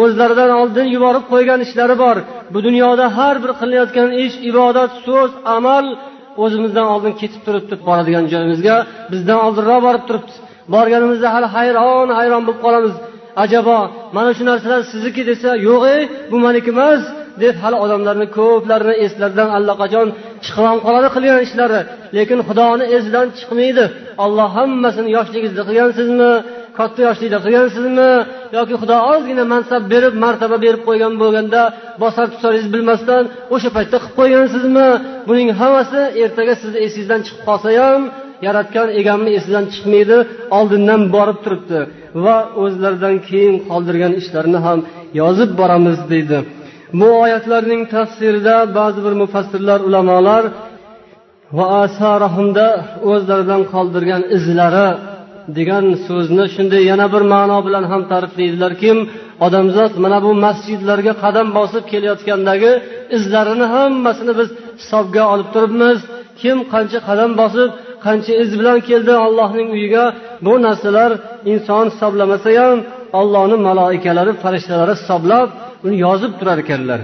O'zlaridan 0.00 0.50
oldin 0.60 0.86
yuborib 0.94 1.24
qo'ygan 1.32 1.60
ishlari 1.66 1.96
bor. 2.04 2.16
Bu 2.52 2.58
dunyoda 2.66 3.06
har 3.16 3.36
bir 3.44 3.52
qilayotgan 3.60 4.08
ish 4.24 4.36
ibodat 4.50 4.90
so'z 5.06 5.30
amal 5.56 5.84
o'zimizdan 6.44 6.86
oldin 6.94 7.12
ketib 7.20 7.42
turibdi 7.46 7.74
boradigan 7.88 8.24
joyimizga. 8.32 8.76
Bizdan 9.12 9.38
oldinroq 9.46 9.80
borib 9.86 10.04
turibdi. 10.08 10.32
Borganimizda 10.74 11.28
hali 11.34 11.48
hayron 11.56 12.08
hayron 12.18 12.42
bo'lib 12.46 12.60
qolamiz. 12.66 12.94
Ajabo 13.44 13.78
mana 14.16 14.30
shu 14.36 14.42
narsalar 14.50 14.80
sizniki 14.92 15.22
desa 15.30 15.50
yo'q 15.68 15.82
ey 15.94 16.02
bu 16.30 16.36
maniki 16.44 16.70
emas. 16.74 17.02
Deb 17.42 17.54
hali 17.62 17.76
odamlarni 17.84 18.26
ko'plarini 18.38 18.94
eslaridan 19.04 19.48
allaqachon 19.58 20.08
chiqib 20.44 20.78
qoladi 20.86 21.08
qilgan 21.14 21.38
ishlari. 21.46 21.80
Lekin 22.16 22.38
xudoni 22.48 22.84
esidan 22.96 23.26
chiqmaydi. 23.38 23.84
Olloh 24.24 24.48
hammasini 24.58 25.10
yoshligingizda 25.16 25.62
qilgansizmi? 25.68 26.32
Katta 26.78 27.00
yoshlikda 27.08 27.38
qilgansizmi? 27.44 28.10
Yoki 28.56 28.74
xudo 28.80 28.96
ozgina 29.12 29.44
mansab 29.52 29.82
berib 29.92 30.14
martaba 30.24 30.56
berib 30.64 30.82
qo'ygan 30.88 31.14
bo'lganda 31.22 31.60
bosar 32.02 32.26
tusaringizni 32.34 32.72
bilmasdan 32.76 33.22
o'sha 33.54 33.68
paytda 33.76 33.96
qilib 34.02 34.14
qo'ygansizmi? 34.20 34.88
Buning 35.28 35.48
hammasi 35.60 36.00
ertaga 36.24 36.54
sizni 36.62 36.78
esingizdan 36.86 37.20
chiqib 37.26 37.42
qolsa 37.48 37.68
ham 37.80 38.02
yaratgan 38.46 38.88
egamni 39.00 39.30
esidan 39.38 39.64
chiqmaydi 39.72 40.18
oldindan 40.58 41.02
borib 41.14 41.38
turibdi. 41.44 41.80
Va 42.24 42.36
o'zlaridan 42.62 43.16
keyin 43.28 43.56
qoldirgan 43.70 44.12
ishlarini 44.20 44.60
ham 44.66 44.78
yozib 45.20 45.50
boramiz 45.60 45.98
deydi. 46.12 46.38
Bu 47.00 47.08
oyatlarning 47.24 47.82
tafsirida 47.94 48.56
ba'zi 48.78 49.00
bir 49.06 49.14
mufassirlar 49.22 49.80
ulamolar 49.88 50.44
va 51.56 51.66
asarahumda 51.84 52.66
o'zlaridan 53.10 53.62
qoldirgan 53.72 54.22
izlari 54.36 54.88
degan 55.56 55.84
so'zni 56.06 56.44
shunday 56.54 56.82
yana 56.90 57.06
bir 57.14 57.22
ma'no 57.34 57.58
bilan 57.66 57.84
ham 57.92 58.02
ta'riflaydilarki 58.10 58.90
odamzod 59.46 59.92
mana 60.04 60.18
bu 60.26 60.30
masjidlarga 60.44 61.12
qadam 61.24 61.46
bosib 61.58 61.84
kelayotgandagi 61.92 62.72
izlarini 63.16 63.66
hammasini 63.74 64.32
biz 64.40 64.48
hisobga 64.80 65.22
olib 65.32 65.48
turibmiz. 65.54 65.98
Kim 66.40 66.58
qancha 66.72 66.98
qadam 67.08 67.30
bosib 67.40 67.70
qancha 68.06 68.32
iz 68.42 68.50
bilan 68.60 68.78
keldi 68.88 69.12
allohning 69.26 69.68
uyiga 69.76 70.04
bu 70.46 70.52
narsalar 70.66 71.10
inson 71.52 71.84
hisoblamasa 71.92 72.50
ham 72.60 72.78
ollohni 73.20 73.56
maloikalari 73.68 74.32
farishtalari 74.42 74.94
hisoblab 75.00 75.48
uni 75.86 75.96
yozib 76.06 76.32
turar 76.38 76.58
ekanlar. 76.64 77.00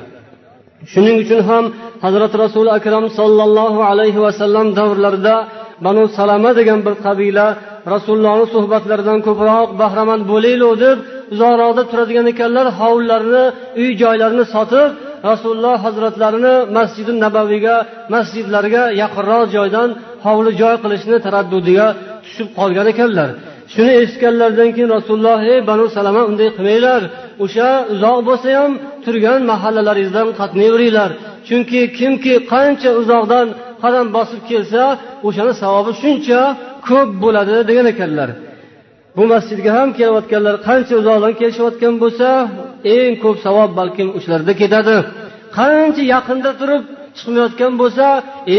Shuning 0.92 1.16
uchun 1.22 1.40
ham 1.48 1.64
hazrati 2.04 2.36
rasuli 2.44 2.70
akram 2.78 3.04
sollallohu 3.18 3.80
alayhi 3.90 4.20
vasallam 4.26 4.66
davrlarida 4.78 5.36
banu 5.84 6.02
salama 6.18 6.50
degan 6.58 6.80
bir 6.86 6.94
qabila 7.06 7.46
rasulullohni 7.94 8.46
suhbatlaridan 8.54 9.18
ko'proq 9.26 9.68
bahramand 9.80 10.22
bo'laylik 10.32 10.72
deb 10.84 10.96
uzoqroqda 11.34 11.82
turadigan 11.90 12.26
ekanlar 12.32 12.66
hovlilarini 12.80 13.44
uy 13.80 13.90
joylarini 14.02 14.44
sotib 14.54 14.90
rasululloh 15.30 15.76
hazratlarini 15.86 16.54
masjidi 16.76 17.12
nabaviyga 17.24 17.76
masjidlarga 18.14 18.82
yaqinroq 19.02 19.44
joydan 19.56 19.88
hovli 20.24 20.50
joy 20.60 20.74
qilishni 20.84 21.16
taraddudiga 21.26 21.86
tushib 22.24 22.48
qolgan 22.58 22.86
ekanlar. 22.92 23.30
Shuni 23.72 23.92
eshitganlaridan 24.02 24.70
keyin 24.74 24.90
rasululloh 24.96 25.40
ey 25.52 25.58
banu 25.70 25.84
salama 25.96 26.22
unday 26.30 26.48
qilmanglar. 26.56 27.02
O'sha 27.44 27.68
uzoq 27.94 28.18
bo'lsa 28.28 28.48
ham 28.58 28.72
turgan 29.04 29.40
mahallalaringizdan 29.52 30.28
qatnayveringlar. 30.40 31.10
Chunki 31.48 31.80
kimki 31.98 32.34
qancha 32.52 32.90
uzoqdan 33.00 33.46
qadam 33.82 34.06
bosib 34.16 34.40
kelsa 34.50 34.82
o'shani 35.26 35.52
savobi 35.62 35.92
shuncha 36.02 36.40
ko'p 36.88 37.10
bo'ladi 37.22 37.56
degan 37.68 37.86
ekanlar. 37.92 38.28
Bu 39.16 39.22
masjidga 39.32 39.70
ham 39.78 39.88
kelayotganlar 39.98 40.56
qancha 40.68 40.94
uzoqdan 41.02 41.32
kelishayotgan 41.40 41.94
bo'lsa 42.02 42.28
eng 42.96 43.12
ko'p 43.24 43.36
savob 43.46 43.70
balkim 43.80 44.08
o'shalarda 44.16 44.52
ketadi. 44.62 44.96
Qancha 45.58 46.02
yaqinda 46.14 46.50
turib 46.60 46.82
chiqmayotgan 47.16 47.72
bo'lsa 47.80 48.06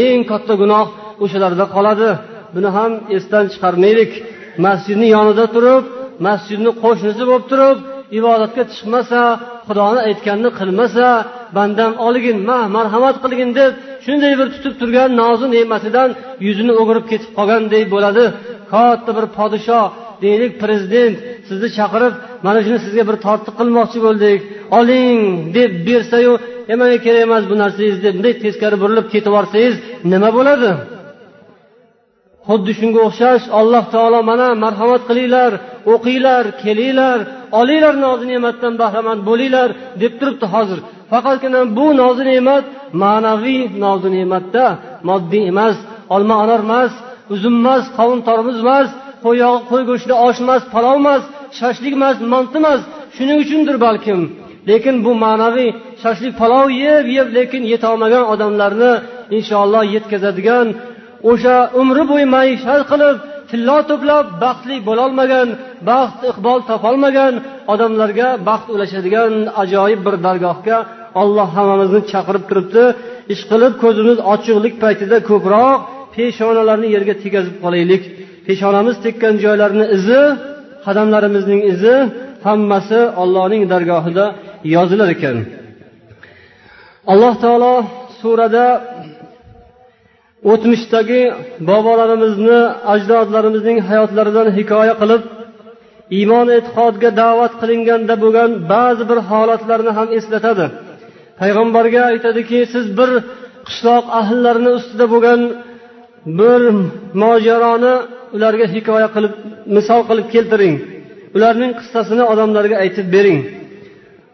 eng 0.02 0.20
katta 0.30 0.54
gunoh 0.62 0.86
o'shalarda 1.24 1.64
qoladi. 1.74 2.10
Buni 2.54 2.68
ham 2.76 2.92
esdan 3.16 3.44
chiqarmaylik. 3.52 4.12
Masjidni 4.66 5.06
yonida 5.16 5.46
turib 5.54 5.84
masjidni 6.26 6.70
qo'shnisi 6.82 7.22
bo'lib 7.28 7.46
turib 7.52 7.78
ibodatga 8.18 8.62
chiqmasa 8.72 9.20
xudoni 9.68 10.00
aytganini 10.08 10.50
qilmasa 10.58 11.06
bandam 11.56 11.92
olgin 12.06 12.38
ma 12.48 12.58
marhamat 12.76 13.16
qilgin 13.24 13.50
deb 13.58 13.72
shunday 14.04 14.32
bir 14.40 14.48
tutib 14.54 14.74
turgan 14.80 15.10
nozu 15.20 15.46
ne'matidan 15.54 16.08
yuzini 16.46 16.72
o'girib 16.80 17.04
ketib 17.10 17.30
qolgandek 17.38 17.84
bo'ladi. 17.94 18.24
Katta 18.72 19.10
bir 19.18 19.26
podshoh 19.38 19.86
deylik 20.24 20.52
prezident 20.62 21.14
sizni 21.48 21.68
chaqirib 21.78 22.14
mana 22.46 22.58
shuni 22.64 22.78
sizga 22.86 23.02
bir 23.10 23.16
tortiq 23.26 23.54
qilmoqchi 23.60 23.98
bo'ldik. 24.06 24.38
Oling 24.78 25.18
deb 25.56 25.70
bersayu 25.88 26.32
e 26.72 26.74
manga 26.80 26.98
kerak 27.06 27.22
emas 27.28 27.44
bu 27.50 27.54
narsangiz 27.62 27.98
deb 28.04 28.12
bunday 28.16 28.34
teskari 28.44 28.76
burilib 28.82 29.06
ketib 29.14 29.30
yuborsangiz 29.30 29.74
nima 30.12 30.30
bo'ladi? 30.38 30.70
Xuddi 32.50 32.72
shunga 32.80 33.00
o'xshash 33.08 33.44
alloh 33.60 33.84
taolo 33.94 34.20
mana 34.30 34.48
marhamat 34.64 35.02
qilinglar 35.08 35.52
o'qinglar 35.92 36.44
kelinglar 36.62 37.18
olinglar 37.60 37.94
nozi 38.04 38.24
ne'matdan 38.32 38.74
bahramand 38.82 39.20
bo'linglar 39.28 39.68
deb 40.02 40.12
turibdi 40.20 40.46
hozir. 40.54 40.78
Faqatgina 41.10 41.60
bu 41.76 41.86
nozi 42.00 42.24
ne'mat 42.30 42.64
ma'naviy 43.02 43.62
nozi 43.84 44.08
ne'matda 44.16 44.64
moddiy 45.08 45.44
emas 45.52 45.76
olma 46.14 46.34
anor 46.44 46.60
emas 46.66 46.92
uzum 47.34 47.54
emas 47.62 47.84
qovun 47.98 48.20
tormuz 48.28 48.58
emas 48.64 48.88
qo'y 49.24 49.36
yog'i 49.44 49.62
qo'y 49.70 49.82
go'shti 49.90 50.14
osh 50.26 50.38
emas 50.44 50.62
palov 50.74 50.96
emas 51.02 51.22
shashlik 51.58 51.94
emas 51.98 52.16
manti 52.32 52.56
emas 52.62 52.80
shuning 53.16 53.38
uchundir 53.44 53.76
balkim. 53.86 54.20
Lekin 54.70 54.96
bu 55.04 55.12
ma'naviy 55.24 55.70
shashlik 56.02 56.32
palov 56.40 56.66
yeb 56.84 57.04
yeb 57.16 57.28
lekin 57.36 57.62
yetolmagan 57.72 58.24
odamlarni 58.32 58.92
inshaalloh 59.36 59.84
yetkazadigan 59.94 60.66
o'sha 61.30 61.56
umri 61.80 62.02
bo'yi 62.10 62.26
maishat 62.36 62.82
qilib 62.90 63.16
tillo 63.50 63.78
to'plab 63.90 64.26
baxtli 64.44 64.76
bo'lolmagan 64.88 65.48
baxt 65.90 66.20
iqbol 66.30 66.58
topolmagan 66.70 67.34
odamlarga 67.72 68.28
baxt 68.48 68.68
ulashadigan 68.74 69.32
ajoyib 69.62 70.00
bir 70.06 70.14
dargohga 70.26 70.78
olloh 71.22 71.48
hammamizni 71.56 72.00
chaqirib 72.12 72.44
turibdi. 72.48 72.84
Ishqilib 73.34 73.74
ko'zimiz 73.82 74.18
ochiqlik 74.32 74.74
paytida 74.82 75.16
ko'proq 75.30 75.78
peshonalarni 76.14 76.88
yerga 76.96 77.14
tegazib 77.24 77.56
qolaylik. 77.64 78.02
Peshonamiz 78.46 78.96
tekkan 79.04 79.34
joylarni 79.44 79.84
izi 79.96 80.20
qadamlarimizning 80.86 81.60
izi 81.72 81.94
hammasi 82.46 83.00
ollohning 83.22 83.62
dargohida 83.72 84.26
yozilar 84.74 85.08
ekan. 85.16 85.36
Alloh 87.12 87.34
taolo 87.44 87.74
surada 88.20 88.66
o'tmishdagi 90.50 91.22
bobolarimizni 91.70 92.60
ajdodlarimizning 92.94 93.78
hayotlaridan 93.88 94.48
hikoya 94.58 94.94
qilib 95.02 95.22
iymon 96.18 96.46
e'tiqodga 96.56 97.10
da'vat 97.22 97.52
qilinganda 97.60 98.14
bo'lgan 98.22 98.50
ba'zi 98.72 99.04
bir 99.10 99.18
holatlarni 99.30 99.92
ham 99.98 100.08
eslatadi. 100.18 100.66
Payg'ambarga 101.40 102.00
aytadiki 102.12 102.58
siz 102.72 102.84
bir 102.98 103.10
qishloq 103.66 104.04
ahllarini 104.20 104.70
ustida 104.78 105.06
bo'lgan 105.14 105.40
bir 106.40 106.60
mojaroni 107.22 107.94
ularga 108.36 108.66
hikoya 108.74 109.08
qilib 109.14 109.34
misol 109.76 110.00
qilib 110.08 110.26
keltiring. 110.34 110.74
Ularning 111.36 111.72
qissasini 111.80 112.24
odamlarga 112.32 112.76
aytib 112.84 113.06
bering. 113.16 113.40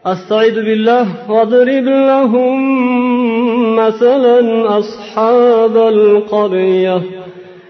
أستعيذ 0.06 0.54
بالله 0.54 1.06
وأضرب 1.28 1.84
لهم 1.84 2.56
مثلا 3.76 4.68
أصحاب 4.78 5.76
القرية 5.76 7.02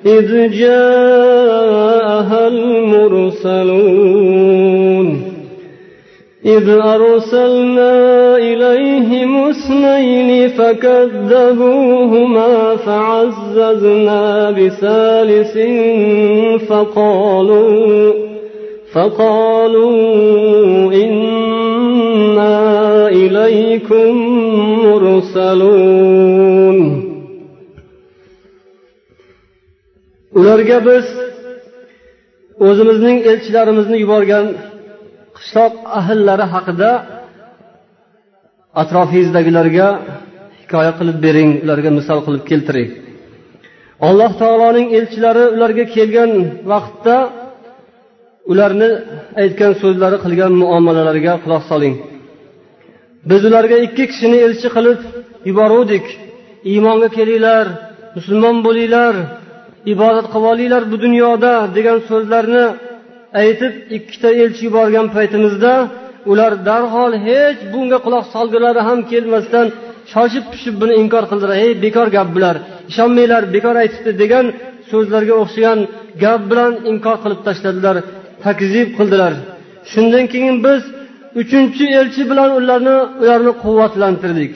إذ 0.07 0.51
جاءها 0.51 2.49
المرسلون 2.49 3.77
إذ 6.47 6.69
أرسلنا 6.69 8.37
إليهم 8.37 9.49
اثنين 9.49 10.49
فكذبوهما 10.49 11.67
فعززنا 12.77 14.51
بثالث 14.51 15.59
فقالوا 16.69 18.13
فقالوا 18.93 19.87
إنا 22.36 23.08
إليكم 23.22 24.12
مرسلون 24.86 26.80
ularga 30.40 30.78
biz 30.88 31.06
o'zimizning 32.68 33.18
elchilarimizni 33.32 33.98
yuborgan 34.04 34.46
qishloq 35.38 35.74
ahllari 36.00 36.46
haqida 36.54 36.92
atrofingizdagilarga 38.82 39.88
hikoya 40.62 40.92
qilib 41.00 41.18
bering 41.26 41.50
ularga 41.64 41.90
misol 42.00 42.20
qilib 42.26 42.44
keltiring 42.50 42.90
alloh 44.08 44.32
taoloning 44.42 44.88
elchilari 44.98 45.44
ularga 45.56 45.86
kelgan 45.96 46.32
vaqtda 46.72 47.16
ularni 48.52 48.90
aytgan 49.44 49.74
so'zlari 49.82 50.18
qilgan 50.26 50.52
muomalalariga 50.64 51.34
quloq 51.44 51.64
soling 51.72 51.96
Biz 53.31 53.41
ularga 53.49 53.77
ikki 53.87 54.05
kishini 54.11 54.39
elchi 54.47 54.69
qilib 54.77 55.01
yuboruvdik. 55.49 56.07
Iymonga 56.73 57.09
kelinglar 57.19 57.67
musulmon 58.17 58.57
bo'linglar 58.67 59.15
ibodat 59.93 60.27
qilib 60.33 60.47
olinglar 60.53 60.83
bu 60.93 60.97
dunyoda 61.05 61.53
degan 61.77 61.99
so'zlarni 62.09 62.65
aytib 63.43 63.73
ikkita 63.97 64.29
elchi 64.43 64.63
yuborgan 64.69 65.07
paytimizda 65.17 65.73
ular 66.31 66.53
darhol 66.69 67.13
hech 67.27 67.59
bunga 67.73 67.99
quloq 68.05 68.25
solgilari 68.35 68.81
ham 68.89 68.99
kelmasdan 69.11 69.67
shoshib 70.13 70.45
pishib 70.53 70.75
buni 70.83 70.95
inkor 71.03 71.25
qildilar. 71.31 71.57
Hey 71.63 71.73
bekor 71.85 72.09
gap 72.17 72.29
bular 72.37 72.57
ishonmanglar 72.91 73.43
bekor 73.55 73.75
aytibdi 73.83 74.13
degan 74.23 74.47
so'zlarga 74.91 75.35
o'xshagan 75.43 75.79
gap 76.23 76.41
bilan 76.51 76.73
inkor 76.93 77.17
qilib 77.23 77.41
tashladilar 77.47 77.97
takzib 78.45 78.89
qildilar. 78.99 79.33
Shundan 79.93 80.25
keyin 80.33 80.57
biz 80.67 80.83
uchinchi 81.41 81.85
elchi 82.01 82.23
bilan 82.31 82.51
ularni 82.59 82.97
ularni 83.23 83.53
quvvatlantirdik. 83.63 84.55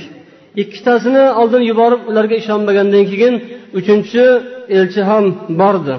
Ikkitasini 0.63 1.25
oldin 1.41 1.63
yuborib 1.71 2.03
ularga 2.11 2.37
ishonmagandan 2.43 3.05
keyin 3.11 3.35
uchinchi 3.79 4.23
elchi 4.79 5.03
ham 5.11 5.25
bordi. 5.61 5.95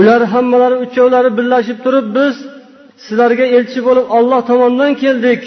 Ular 0.00 0.20
hammalari 0.32 0.76
uchovlari 0.86 1.30
birlashib 1.38 1.78
turib 1.84 2.06
biz 2.18 2.34
sizlarga 3.04 3.46
elchi 3.56 3.80
bo'lib 3.86 4.06
olloh 4.18 4.40
tomonidan 4.50 4.92
keldik 5.02 5.42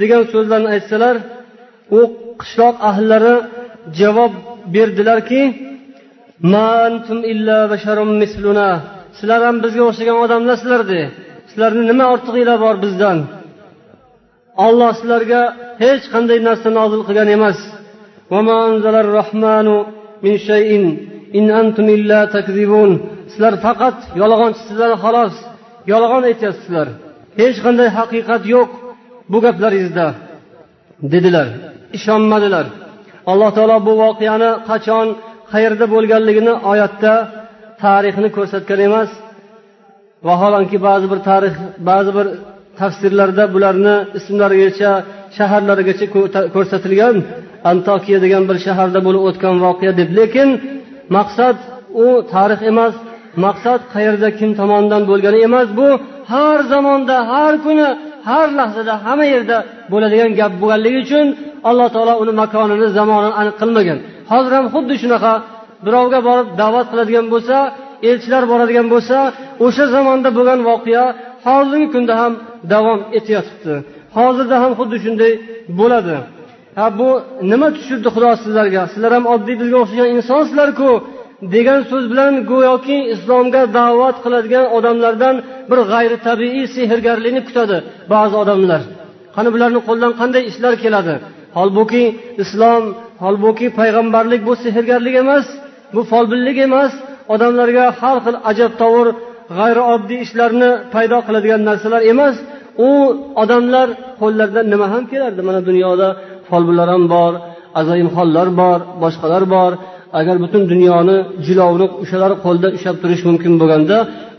degan 0.00 0.22
so'zlarni 0.32 0.68
aytsalar 0.74 1.14
u 1.98 2.00
qishloq 2.40 2.76
ahllari 2.90 3.34
javob 4.00 4.32
berdilarki 4.74 5.42
sizlar 9.18 9.40
ham 9.46 9.56
bizga 9.64 9.82
o'xshagan 9.88 10.16
odamlarsizlar 10.24 10.82
de 10.92 11.00
sizlarni 11.52 11.84
nima 11.90 12.04
ortig'inglar 12.14 12.58
bor 12.64 12.76
bizdan? 12.84 13.18
Olloh 14.66 14.90
sizlarga 14.98 15.42
hech 15.84 16.04
qanday 16.12 16.38
narsa 16.48 16.68
nozil 16.78 17.02
qilgan 17.08 17.28
emas. 17.36 17.58
Sizlar 23.32 23.54
faqat 23.66 23.98
yolg'onchisizlar 24.20 24.92
xolos 25.04 25.34
yolg'on 25.92 26.22
aytyapsizlar 26.30 26.88
hech 27.40 27.58
qanday 27.64 27.88
haqiqat 27.98 28.42
yo'q 28.54 28.70
bu 29.32 29.38
gaplaringizda 29.44 30.06
dedilar. 31.12 31.48
Ishonmadilar. 31.98 32.66
Alloh 33.30 33.50
taolo 33.56 33.76
bu 33.86 33.92
voqeani 34.02 34.50
qachon 34.68 35.06
qayerda 35.52 35.84
bo'lganligini 35.94 36.54
oyatda 36.72 37.12
tarixni 37.82 38.28
ko'rsatgan 38.36 38.80
emas 38.88 39.10
vaholanki 40.28 40.78
ba'zi 40.88 41.06
bir 41.12 41.20
tarix 41.28 41.54
ba'zi 41.90 42.10
bir 42.16 42.26
tafsirlarda 42.80 43.44
bularni 43.54 43.94
ismlarigacha 44.18 44.90
shaharlarigacha 45.36 46.06
ko'rsatilgan. 46.54 47.16
Antokiya 47.70 48.18
degan 48.24 48.42
bir 48.50 48.56
shaharda 48.66 49.00
bo'lib 49.06 49.22
o'tgan 49.28 49.54
voqea 49.64 49.92
deb. 50.00 50.08
Lekin 50.18 50.48
maqsad 51.16 51.56
u 52.04 52.06
tarix 52.32 52.60
emas. 52.70 52.94
Maqsad 53.44 53.80
qayerda 53.94 54.28
kim 54.38 54.50
tomonidan 54.60 55.02
bo'lgani 55.10 55.38
emas. 55.48 55.68
Bu 55.78 55.88
har 56.32 56.58
zamonda 56.72 57.16
har 57.32 57.54
kuni 57.64 57.88
har 58.28 58.48
lahzada 58.58 58.94
hamma 59.04 59.26
yerda 59.34 59.56
bo'ladigan 59.92 60.30
gap 60.40 60.52
bo'lganligi 60.62 60.98
uchun 61.04 61.26
alloh 61.68 61.88
taolo 61.94 62.14
uni 62.22 62.32
makonini 62.42 62.86
zamonini 62.98 63.34
aniq 63.40 63.54
qilmagan. 63.60 63.98
Hozir 64.30 64.52
ham 64.58 64.66
xuddi 64.74 64.94
shunaqa 65.02 65.32
birovga 65.86 66.18
borib 66.28 66.48
da'vat 66.60 66.86
qiladigan 66.92 67.26
bo'lsa 67.34 67.56
elchilar 68.10 68.44
boradigan 68.52 68.86
bo'lsa 68.94 69.16
o'sha 69.66 69.84
zamonda 69.94 70.28
bo'lgan 70.36 70.60
voqea 70.70 71.04
hozirgi 71.46 71.88
kunda 71.94 72.14
ham 72.20 72.32
davom 72.72 73.00
etayotibdi. 73.18 73.74
Hozirda 74.16 74.56
ham 74.62 74.72
xuddi 74.78 74.96
shunday 75.04 75.32
bo'ladi. 75.80 76.16
Ha 76.78 76.86
bu 76.98 77.08
nima 77.50 77.68
tushirdi 77.76 78.08
xudo 78.14 78.30
sizlarga? 78.42 78.82
Sizlar 78.92 79.12
ham 79.16 79.24
oddiy 79.34 79.56
bizga 79.62 79.78
o'xshagan 79.82 80.08
insonsizlarku 80.16 80.90
degan 81.54 81.80
so'z 81.90 82.04
bilan 82.12 82.32
go'yoki 82.50 82.98
islomga 83.14 83.62
da'vat 83.78 84.16
qiladigan 84.24 84.66
odamlardan 84.76 85.36
bir 85.70 85.78
g'ayritabiiy 85.92 86.66
sehrgarlikni 86.76 87.42
kutadi 87.48 87.76
ba'zi 88.12 88.34
odamlar. 88.42 88.82
Qani 89.36 89.48
bularni 89.54 89.80
qo'lidan 89.88 90.12
qanday 90.20 90.42
ishlar 90.50 90.74
keladi? 90.84 91.14
Holbuki 91.58 92.04
islom 92.42 92.82
holbuki 93.24 93.66
payg'ambarlik 93.78 94.40
bu 94.48 94.52
sehrgarlik 94.64 95.14
emas 95.22 95.46
bu 95.94 96.00
folbinlik 96.10 96.58
emas 96.68 96.92
odamlarga 97.34 97.84
har 98.00 98.16
xil 98.24 98.36
ajabtovur 98.50 99.06
g'ayrioddiy 99.58 100.20
ishlarni 100.26 100.70
paydo 100.94 101.18
qiladigan 101.26 101.62
narsalar 101.68 102.02
emas. 102.12 102.36
U 102.88 102.90
odamlar 103.42 103.88
qo'llaridan 104.20 104.66
nima 104.72 104.86
ham 104.92 105.04
kelardi? 105.12 105.40
Mana 105.48 105.60
dunyoda 105.68 106.08
folbinlar 106.48 106.88
ham 106.94 107.04
bor 107.14 107.32
azaimxonlar 107.80 108.48
bor 108.60 108.78
boshqalar 109.02 109.44
bor. 109.54 109.72
Agar 110.20 110.36
butun 110.44 110.62
dunyoni 110.72 111.16
jilovini 111.46 111.86
o'shalar 112.02 112.32
qo'lda 112.44 112.68
ushlab 112.76 112.96
turish 113.02 113.22
mumkin 113.28 113.52
bo'lganda 113.60 113.96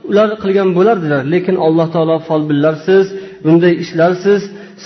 ular 0.10 0.30
qilgan 0.44 0.70
bo'lardilar. 0.78 1.22
Lekin 1.34 1.56
alloh 1.66 1.88
taolo 1.96 2.16
folbinlarsiz 2.30 3.06
bunday 3.46 3.74
ishlarsiz 3.84 4.42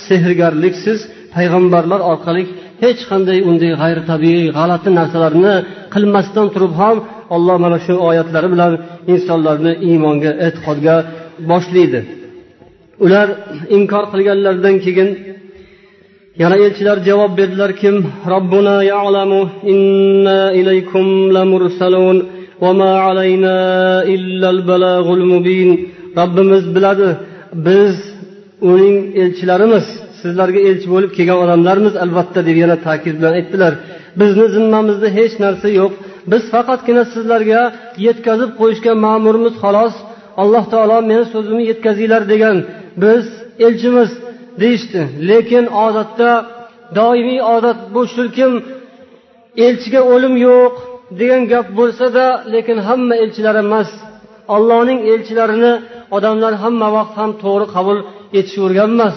sehrgarliksiz 0.06 1.00
payg'ambarlar 1.34 2.00
orqali 2.12 2.42
hech 2.82 3.00
qanday 3.10 3.38
unday 3.50 3.72
g'ayritabiiy 3.82 4.44
g'alati 4.58 4.90
narsalarni 4.98 5.54
qilmasdan 5.94 6.46
turib 6.54 6.74
ham 6.82 6.96
olloh 7.34 7.56
mana 7.64 7.78
shu 7.86 7.94
oyatlari 8.08 8.48
bilan 8.54 8.72
insonlarni 9.12 9.72
iymonga 9.88 10.30
e'tiqodga 10.46 10.94
boshlaydi. 11.50 12.00
Ular 13.04 13.28
inkor 13.76 14.04
qilganlaridan 14.12 14.76
keyin 14.84 15.08
yana 16.42 16.56
elchilar 16.64 16.98
javob 17.08 17.32
berdilar 17.38 17.72
kim? 17.82 17.96
Robbuna 18.34 18.76
ya'lamu 18.92 19.40
inna 19.72 20.40
ilaykum 20.60 21.06
lamursalun 21.36 22.16
va 22.62 22.70
ma 22.80 22.92
alayna 23.08 23.56
illal 24.14 24.60
balagul 24.70 25.24
mubin. 25.32 25.68
Robbimiz 26.18 26.64
biladi 26.76 27.08
biz 27.66 27.94
uning 28.70 28.96
elchilarimiz 29.22 29.86
sizlarga 30.20 30.60
elchi 30.68 30.88
bo'lib 30.94 31.10
kelgan 31.16 31.38
odamlarmiz 31.44 31.94
albatta 32.04 32.40
deb 32.48 32.56
yana 32.62 32.76
ta'kid 32.86 33.14
bilan 33.20 33.34
aytdilar 33.40 33.72
bizni 34.20 34.46
zimmamizda 34.56 35.08
hech 35.18 35.34
narsa 35.44 35.68
yo'q. 35.80 35.92
Biz 36.30 36.42
faqatgina 36.54 37.04
sizlarga 37.14 37.62
yetkazib 38.06 38.50
qo'yishga 38.60 38.92
ma'murmiz 39.06 39.54
xolos 39.62 39.94
alloh 40.42 40.64
taolo 40.72 40.98
meni 41.10 41.24
so'zimni 41.34 41.64
yetkazinglar 41.70 42.22
degan 42.32 42.56
biz 43.02 43.24
elchimiz 43.66 44.10
deyishdi. 44.60 45.00
Lekin 45.30 45.64
odatda 45.86 46.30
doimiy 46.98 47.40
odat 47.54 47.78
bu 47.94 48.02
shukim 48.14 48.52
elchiga 49.66 50.00
o'lim 50.12 50.34
yo'q 50.46 50.74
degan 51.20 51.42
gap 51.52 51.66
bo'lsada 51.78 52.24
lekin 52.54 52.78
hamma 52.88 53.14
elchilar 53.22 53.56
emas 53.64 53.90
allohning 54.54 55.00
elchilarini 55.12 55.72
odamlar 56.16 56.52
hamma 56.62 56.88
vaqt 56.96 57.14
ham 57.20 57.30
to'g'ri 57.42 57.66
qabul 57.74 57.98
etishavergan 58.38 58.90
emas 58.96 59.14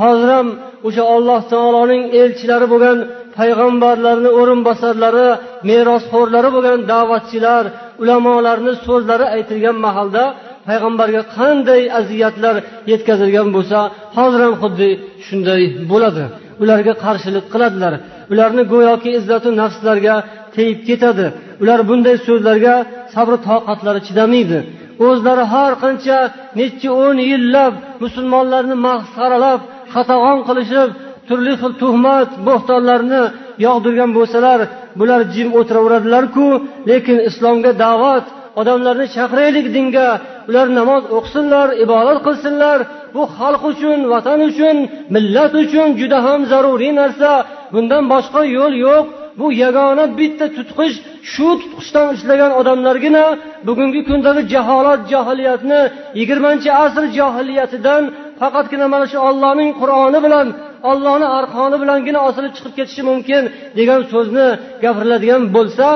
hozir 0.00 0.28
ham 0.36 0.48
o'sha 0.86 1.02
alloh 1.14 1.40
taoloning 1.52 2.02
elchilari 2.20 2.66
bo'lgan 2.72 2.98
payg'ambarlarni 3.38 4.30
o'rinbosarlari 4.40 5.28
merosxo'rlari 5.68 6.48
bo'lgan 6.56 6.80
da'vatchilar 6.92 7.64
ulamolarni 8.02 8.72
so'zlari 8.86 9.26
aytilgan 9.36 9.76
mahalda 9.86 10.24
payg'ambarga 10.68 11.22
qanday 11.36 11.82
aziyatlar 12.00 12.54
yetkazilgan 12.92 13.48
bo'lsa 13.56 13.78
hozir 14.16 14.40
ham 14.46 14.54
xuddi 14.62 14.88
shunday 15.26 15.62
bo'ladi. 15.92 16.24
Ularga 16.62 16.94
qarshilik 17.04 17.46
qiladilar. 17.52 17.94
Ularni 18.32 18.62
go'yoki 18.72 19.10
izzatu 19.18 19.48
nafslarga 19.60 20.14
tegib 20.54 20.80
ketadi. 20.88 21.26
Ular 21.62 21.80
bunday 21.88 22.16
so'zlarga 22.26 22.74
sabr 23.14 23.34
toqatlari 23.48 24.00
chidamaydi. 24.08 24.58
O'zlari 25.06 25.44
har 25.54 25.72
qancha 25.84 26.18
necha 26.58 26.90
o'n 27.04 27.18
yillab 27.30 27.72
musulmonlarni 28.02 28.76
masxaralab 28.86 29.60
qatag'on 29.94 30.38
qilishib 30.48 30.88
turli 31.28 31.54
xil 31.60 31.72
tuhmat 31.82 32.30
bo'xtonlarni 32.48 33.22
yog'dirgan 33.66 34.10
bo'lsalar 34.18 34.60
bular 34.98 35.20
jim 35.34 35.48
o'tiraveradilarku 35.58 36.46
lekin 36.90 37.18
islomga 37.28 37.72
da'vat 37.84 38.24
odamlarni 38.60 39.06
chaqiraylik 39.16 39.66
dinga 39.76 40.08
ular 40.48 40.66
namoz 40.78 41.02
o'qisinlar 41.16 41.68
ibodat 41.84 42.18
qilsinlar 42.26 42.78
bu 43.14 43.22
xalq 43.36 43.62
uchun 43.72 43.98
vatan 44.12 44.40
uchun 44.50 44.76
millat 45.14 45.52
uchun 45.62 45.88
juda 46.00 46.18
ham 46.26 46.40
zaruriy 46.52 46.92
narsa 47.00 47.30
bundan 47.74 48.04
boshqa 48.12 48.40
yo'l 48.56 48.74
yo'q. 48.86 49.06
Bu 49.40 49.46
yagona 49.64 50.04
bitta 50.18 50.46
tutqich 50.56 50.94
shu 51.32 51.48
tutqichdan 51.60 52.06
ishlagan 52.16 52.52
odamlargina 52.60 53.24
bugungi 53.66 54.00
kundagi 54.08 54.42
jaholat 54.54 55.00
johiliyatni 55.12 55.80
yigirmanchi 56.18 56.70
asr 56.84 57.04
johiliyatidan 57.18 58.02
faqatgina 58.40 58.86
mana 58.94 59.06
shu 59.12 59.18
ollohning 59.28 59.70
qur'oni 59.80 60.18
bilan 60.26 60.46
ollohni 60.90 61.26
arqoni 61.38 61.76
bilangina 61.82 62.20
osilib 62.28 62.52
chiqib 62.56 62.74
ketishi 62.78 63.02
mumkin 63.10 63.42
degan 63.78 64.00
so'zni 64.12 64.46
gapiriladigan 64.84 65.42
bo'lsa 65.56 65.88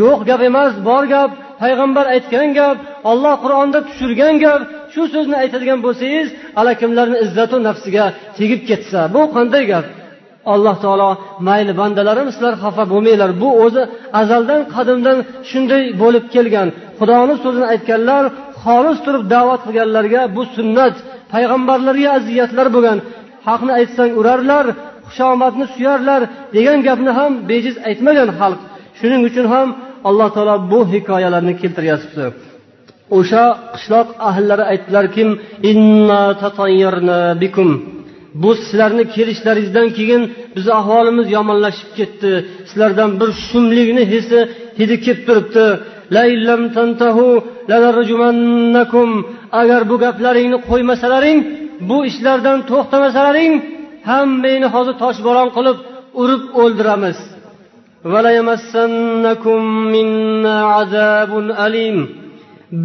yo'q 0.00 0.18
gap 0.28 0.40
emas 0.50 0.72
bor 0.88 1.04
gap 1.14 1.30
payg'ambar 1.62 2.06
aytgan 2.14 2.48
gap 2.58 2.76
olloh 3.10 3.34
qur'onda 3.44 3.78
tushirgan 3.88 4.34
gap 4.44 4.60
shu 4.92 5.02
so'zni 5.14 5.36
aytadigan 5.42 5.78
bo'lsangiz 5.86 6.28
allakimlarni 6.60 7.16
izzatu 7.24 7.56
nafsiga 7.68 8.04
tegib 8.38 8.60
ketsa 8.68 9.00
bu 9.14 9.22
qanday 9.36 9.64
gap? 9.72 9.86
Alloh 10.54 10.76
taolo 10.84 11.10
mayli 11.48 11.72
bandalarim 11.80 12.28
sizlar 12.34 12.54
xafa 12.62 12.84
bo'lmanglar 12.92 13.30
bu 13.42 13.48
o'zi 13.64 13.82
azaldan 14.20 14.60
qadimdan 14.74 15.18
shunday 15.50 15.82
bo'lib 16.02 16.24
kelgan. 16.34 16.68
Xudoni 16.98 17.34
so'zini 17.44 17.66
aytganlar 17.74 18.24
xolis 18.62 18.98
turib 19.04 19.24
da'vat 19.34 19.60
qilganlarga 19.66 20.22
bu 20.36 20.42
sunnat 20.56 20.94
payg'ambarlarga 21.32 22.08
aziyatlar 22.18 22.66
bo'lgan. 22.76 22.98
Haqni 23.48 23.72
aytsang 23.78 24.10
urarlar 24.20 24.66
xushomadni 25.06 25.66
suyarlar 25.74 26.20
degan 26.56 26.78
gapni 26.88 27.12
ham 27.18 27.32
bejiz 27.50 27.76
aytmagan 27.88 28.30
xalq. 28.40 28.60
Shuning 28.98 29.22
uchun 29.28 29.46
ham 29.54 29.68
alloh 30.08 30.28
taolo 30.36 30.56
bu 30.72 30.80
hikoyalarni 30.92 31.54
keltiryapti. 31.62 32.24
O'sha 33.18 33.44
qishloq 33.74 34.08
ahllari 34.28 34.64
aytdilarki 34.72 35.22
bu 38.42 38.50
sizlarni 38.54 39.04
kelishlaringizdan 39.14 39.88
keyin 39.98 40.22
bizni 40.54 40.72
ahvolimiz 40.80 41.26
yomonlashib 41.36 41.90
ketdi. 41.98 42.32
Sizlardan 42.70 43.10
bir 43.20 43.30
shumlikni 43.48 44.02
hisi 44.12 44.40
hidi 44.78 44.96
kelib 45.04 45.22
turibdi. 45.26 45.66
Agar 49.60 49.82
bu 49.90 49.96
gaplaringni 50.04 50.58
qo'ymasalaring 50.70 51.38
bu 51.88 51.96
ishlardan 52.10 52.58
to'xtamasalaring 52.70 53.52
hammangni 54.10 54.68
hozir 54.74 54.94
toshbo'ron 55.02 55.48
qilib 55.56 55.78
urib 56.22 56.42
o'ldiramiz. 56.62 57.18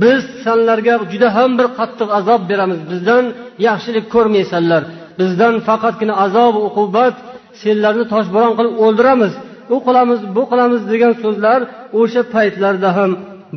Biz 0.02 0.22
sanlarga 0.46 0.94
juda 1.12 1.30
ham 1.38 1.52
bir 1.60 1.68
qattiq 1.80 2.10
azob 2.20 2.42
beramiz. 2.52 2.80
Bizdan 2.92 3.24
yaxshilik 3.68 4.06
ko'rmaysanlar. 4.16 4.82
Bizdan 5.20 5.54
faqatgina 5.68 6.14
azob 6.26 6.56
uqubat 6.68 7.16
senlarni 7.62 8.06
toshbo'ron 8.14 8.54
qilib 8.58 8.74
o'ldiramiz. 8.86 9.34
U 9.76 9.78
qilamiz 9.88 10.20
bu 10.36 10.44
qilamiz 10.52 10.82
degan 10.92 11.14
so'zlar 11.24 11.60
o'sha 12.00 12.22
paytlarda 12.34 12.90
ham 12.98 13.12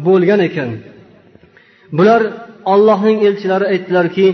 bo'lgan 0.06 0.40
ekan. 0.48 0.70
Bular 1.96 2.22
ollohning 2.72 3.18
elchilari 3.28 3.66
aytdilarki 3.72 4.26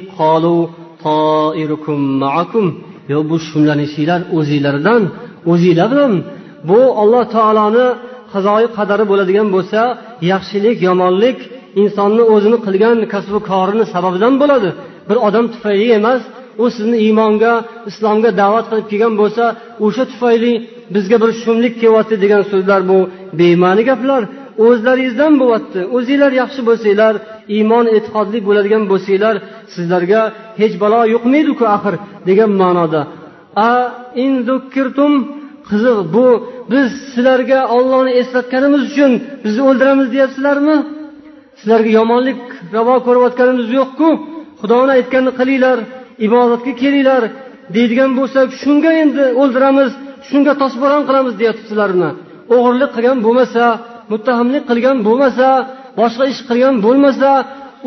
yo 3.12 3.18
bu 3.30 3.36
shug'ullanishinglar 3.46 4.20
o'zinglardan 4.38 5.02
o'zinglar 5.52 5.88
bilan 5.92 6.12
bu 6.68 6.80
alloh 7.02 7.24
taoloni 7.36 7.86
qazoyi 8.32 8.68
qadari 8.76 9.04
bo'ladigan 9.10 9.48
bo'lsa 9.54 9.80
yaxshilik 10.32 10.76
yomonlik 10.88 11.38
insonni 11.82 12.24
o'zini 12.34 12.58
qilgan 12.66 12.96
kasbu 13.12 13.38
korini 13.50 13.84
sababidan 13.94 14.34
bo'ladi. 14.42 14.70
Bir 15.08 15.16
odam 15.28 15.46
tufayli 15.54 15.86
emas 15.98 16.22
u 16.62 16.64
sizni 16.76 16.96
iymonga 17.06 17.52
islomga 17.90 18.30
da'vat 18.42 18.66
qilib 18.70 18.86
kelgan 18.90 19.14
bo'lsa 19.20 19.44
o'sha 19.86 20.04
tufayli 20.12 20.52
bizga 20.94 21.16
bir 21.22 21.30
shumlik 21.42 21.74
kelyapti 21.82 22.14
degan 22.24 22.42
so'zlar 22.52 22.80
bu 22.90 22.98
bema'ni 23.38 23.82
gaplar. 23.90 24.22
O'zlaringizdan 24.66 25.32
bo'lyapti. 25.42 25.80
O'zinglar 25.96 26.32
yaxshi 26.40 26.60
bo'lsanglar 26.68 27.14
iymon 27.56 27.84
e'tiqodli 27.96 28.38
bo'ladigan 28.48 28.82
bo'lsanglar 28.90 29.36
sizlarga 29.74 30.22
hech 30.60 30.74
balo 30.82 31.00
yuqmaydiku 31.14 31.64
axir 31.76 31.94
degan 32.28 32.50
ma'noda. 32.62 33.00
A 33.68 33.72
in 34.24 34.32
qiziq 35.70 35.98
bu 36.14 36.26
biz 36.72 36.88
sizlarga 37.12 37.60
ollohni 37.76 38.12
eslatganimiz 38.20 38.82
uchun 38.90 39.12
bizni 39.44 39.62
o'ldiramiz 39.68 40.06
deyapsizlarmi? 40.14 40.76
Sizlarga 41.60 41.90
yomonlik 41.98 42.40
ravo 42.76 42.96
ko'rayotganimiz 43.06 43.68
yo'qku 43.78 44.08
xudoni 44.60 44.90
aytganini 44.98 45.32
qilinglar 45.40 45.78
ibodatga 46.26 46.72
kelinglar 46.82 47.22
deydigan 47.76 48.10
bo'lsak 48.18 48.48
shunga 48.62 48.90
endi 49.02 49.24
o'ldiramiz 49.42 49.90
shunga 50.28 50.52
toshbo'ron 50.62 51.02
qilamiz 51.08 51.34
deyapsizlarmi? 51.40 52.10
O'g'irlik 52.54 52.90
qilgan 52.96 53.18
bo'lmasa 53.26 53.64
muttahamlik 54.12 54.64
qilgan 54.70 54.96
bo'lmasa 55.06 55.48
boshqa 55.98 56.24
ish 56.32 56.40
qilgan 56.48 56.76
bo'lmasa 56.86 57.30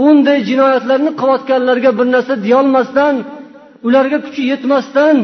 unday 0.07 0.39
jinoyatlarni 0.49 1.11
qilayotganlarga 1.19 1.91
bir 1.99 2.07
narsa 2.15 2.33
deyolmasdan 2.45 3.15
ularga 3.87 4.17
kuchi 4.25 4.41
yetmasdan 4.51 5.15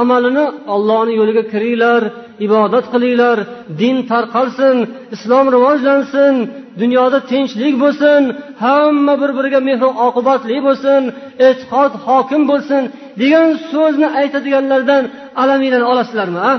amalini 0.00 0.46
ollohni 0.74 1.12
yo'liga 1.20 1.44
kiringlar 1.52 2.02
ibodat 2.46 2.86
qilinglar 2.94 3.38
din 3.80 3.96
tarqalsin 4.10 4.76
islom 5.14 5.46
rivojlansin 5.54 6.34
dunyoda 6.80 7.18
tinchlik 7.30 7.74
bo'lsin 7.84 8.22
hamma 8.64 9.14
bir 9.22 9.30
biriga 9.38 9.60
mehru 9.68 9.88
oqibatli 10.06 10.56
bo'lsin 10.66 11.02
e'tiqod 11.46 11.92
hokim 12.06 12.42
bo'lsin 12.50 12.82
degan 13.20 13.48
so'zni 13.72 14.08
aytadiganlardan 14.20 15.02
alaminglarni 15.42 15.86
olasizlarmi 15.92 16.40
a? 16.52 16.54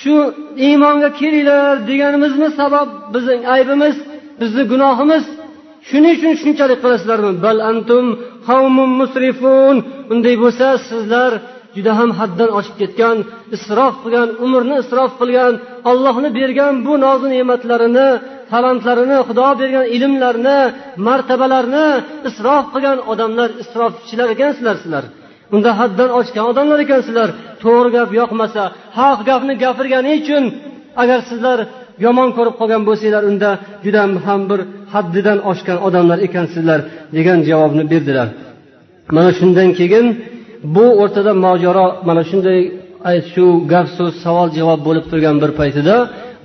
Shu 0.00 0.14
iymonga 0.66 1.10
kelinglar 1.20 1.74
deganimizni 1.90 2.48
sabab 2.60 2.88
bizning 3.14 3.42
aybimiz 3.54 3.96
bizni 4.40 4.62
gunohimiz 4.72 5.24
shuning 5.88 6.14
uchun 6.18 6.32
shunchalik 6.42 6.78
qilasizlarmi? 6.84 7.32
Bal 7.44 7.58
antum 7.70 8.04
musrifun. 9.00 9.76
Unday 10.12 10.34
bo'lsa 10.42 10.66
sizlar 10.88 11.32
juda 11.76 11.92
ham 11.98 12.10
haddan 12.18 12.50
oshib 12.58 12.76
ketgan 12.80 13.16
isrof 13.56 13.94
qilgan 14.02 14.28
umrni 14.44 14.76
isrof 14.84 15.12
qilgan 15.20 15.54
ollohni 15.90 16.30
bergan 16.38 16.74
bu 16.86 16.92
nozu 17.04 17.26
ne'matlarini 17.34 18.08
talantlarini 18.52 19.18
xudo 19.28 19.48
bergan 19.60 19.86
ilmlarni 19.96 20.58
martabalarni 21.06 21.86
isrof 22.28 22.64
qilgan 22.74 22.98
odamlar 23.12 23.50
isrofchilar 23.62 24.28
ekansizlar 24.34 24.76
sizlar. 24.82 25.04
Unda 25.54 25.70
haddan 25.80 26.10
oshgan 26.18 26.44
odamlar 26.50 26.78
ekansizlar. 26.86 27.28
To'g'ri 27.62 27.90
gap 27.96 28.10
yoqmasa 28.20 28.62
haq 28.98 29.18
gapni 29.28 29.54
gapirgani 29.64 30.12
uchun 30.20 30.44
agar 31.02 31.20
sizlar 31.30 31.58
yomon 32.04 32.28
ko'rib 32.36 32.54
qolgan 32.60 32.82
bo'lsanglar 32.88 33.22
unda 33.30 33.50
juda 33.84 34.02
ham 34.26 34.40
bir 34.50 34.60
haddidan 34.92 35.38
oshgan 35.50 35.78
odamlar 35.86 36.18
ekansizlar 36.26 36.80
degan 37.16 37.38
javobni 37.48 37.84
berdilar. 37.92 38.28
Mana 39.16 39.30
shundan 39.38 39.68
keyin 39.78 40.06
bu 40.74 40.84
o'rtada 41.02 41.32
mojaro 41.44 41.86
mana 42.08 42.22
shunday 42.30 42.58
shu 43.32 43.44
gap 43.72 43.86
so'z 43.96 44.12
savol 44.24 44.48
javob 44.58 44.80
bo'lib 44.86 45.04
turgan 45.10 45.36
bir 45.42 45.50
paytida 45.60 45.96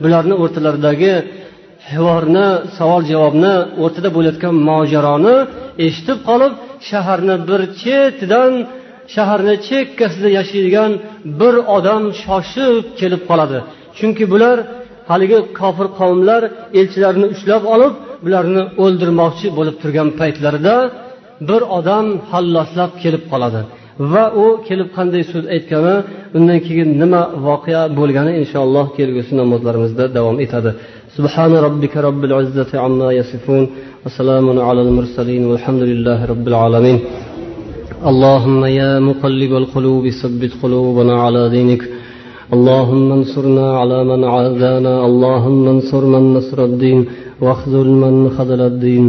bularni 0.03 0.35
o'rtalaridagi 0.43 1.13
hivorni 1.91 2.47
savol 2.77 3.01
javobni 3.11 3.53
o'rtada 3.83 4.09
bo'layotgan 4.15 4.55
mojaroni 4.69 5.35
eshitib 5.85 6.19
qolib 6.29 6.53
shaharni 6.89 7.35
bir 7.49 7.61
chetidan 7.81 8.51
shaharni 9.15 9.55
chekkasida 9.67 10.29
yashaydigan 10.37 10.91
bir 11.39 11.55
odam 11.77 12.03
shoshib 12.23 12.83
kelib 12.99 13.21
qoladi. 13.29 13.57
Chunki 13.97 14.25
bular 14.33 14.57
haligi 15.10 15.38
kofir 15.60 15.86
qavmlar 15.98 16.42
elchilarni 16.80 17.26
ushlab 17.34 17.62
olib 17.74 17.92
bularni 18.24 18.62
o'ldirmoqchi 18.84 19.46
bo'lib 19.58 19.76
turgan 19.82 20.08
paytlarida 20.20 20.74
bir 21.48 21.62
odam 21.78 22.06
halloslab 22.30 22.90
kelib 23.02 23.22
qoladi 23.32 23.60
va 24.12 24.24
u 24.42 24.46
kelib 24.68 24.88
qanday 24.96 25.22
so'z 25.32 25.44
aytgani 25.54 25.94
undan 26.36 26.58
keyin 26.66 26.88
nima 27.02 27.22
voqea 27.46 27.82
bo'lgani 27.98 28.32
inshaalloh 28.42 28.86
kelgusi 28.96 29.32
namozlarimizda 29.40 30.04
davom 30.16 30.36
etadi 30.46 30.72
سبحان 31.16 31.52
ربك 31.66 31.94
رب 32.08 32.22
العزة 32.28 32.70
عما 32.84 33.08
يصفون 33.20 33.64
وسلام 34.04 34.46
على 34.68 34.80
المرسلين 34.86 35.42
والحمد 35.50 35.82
لله 35.90 36.18
رب 36.32 36.44
العالمين 36.52 36.98
اللهم 38.10 38.60
يا 38.80 38.92
مقلب 39.08 39.52
القلوب 39.62 40.04
ثبت 40.20 40.52
قلوبنا 40.62 41.14
على 41.24 41.42
دينك 41.56 41.82
اللهم 42.55 43.11
انصرنا 43.11 43.67
على 43.79 44.03
من 44.03 44.23
عادانا 44.23 45.05
اللهم 45.05 45.67
انصر 45.67 46.03
من 46.05 46.23
نصر 46.37 46.57
الدين 46.63 47.05
واخذل 47.41 47.87
من 48.03 48.29
خذل 48.37 48.61
الدين. 48.61 49.05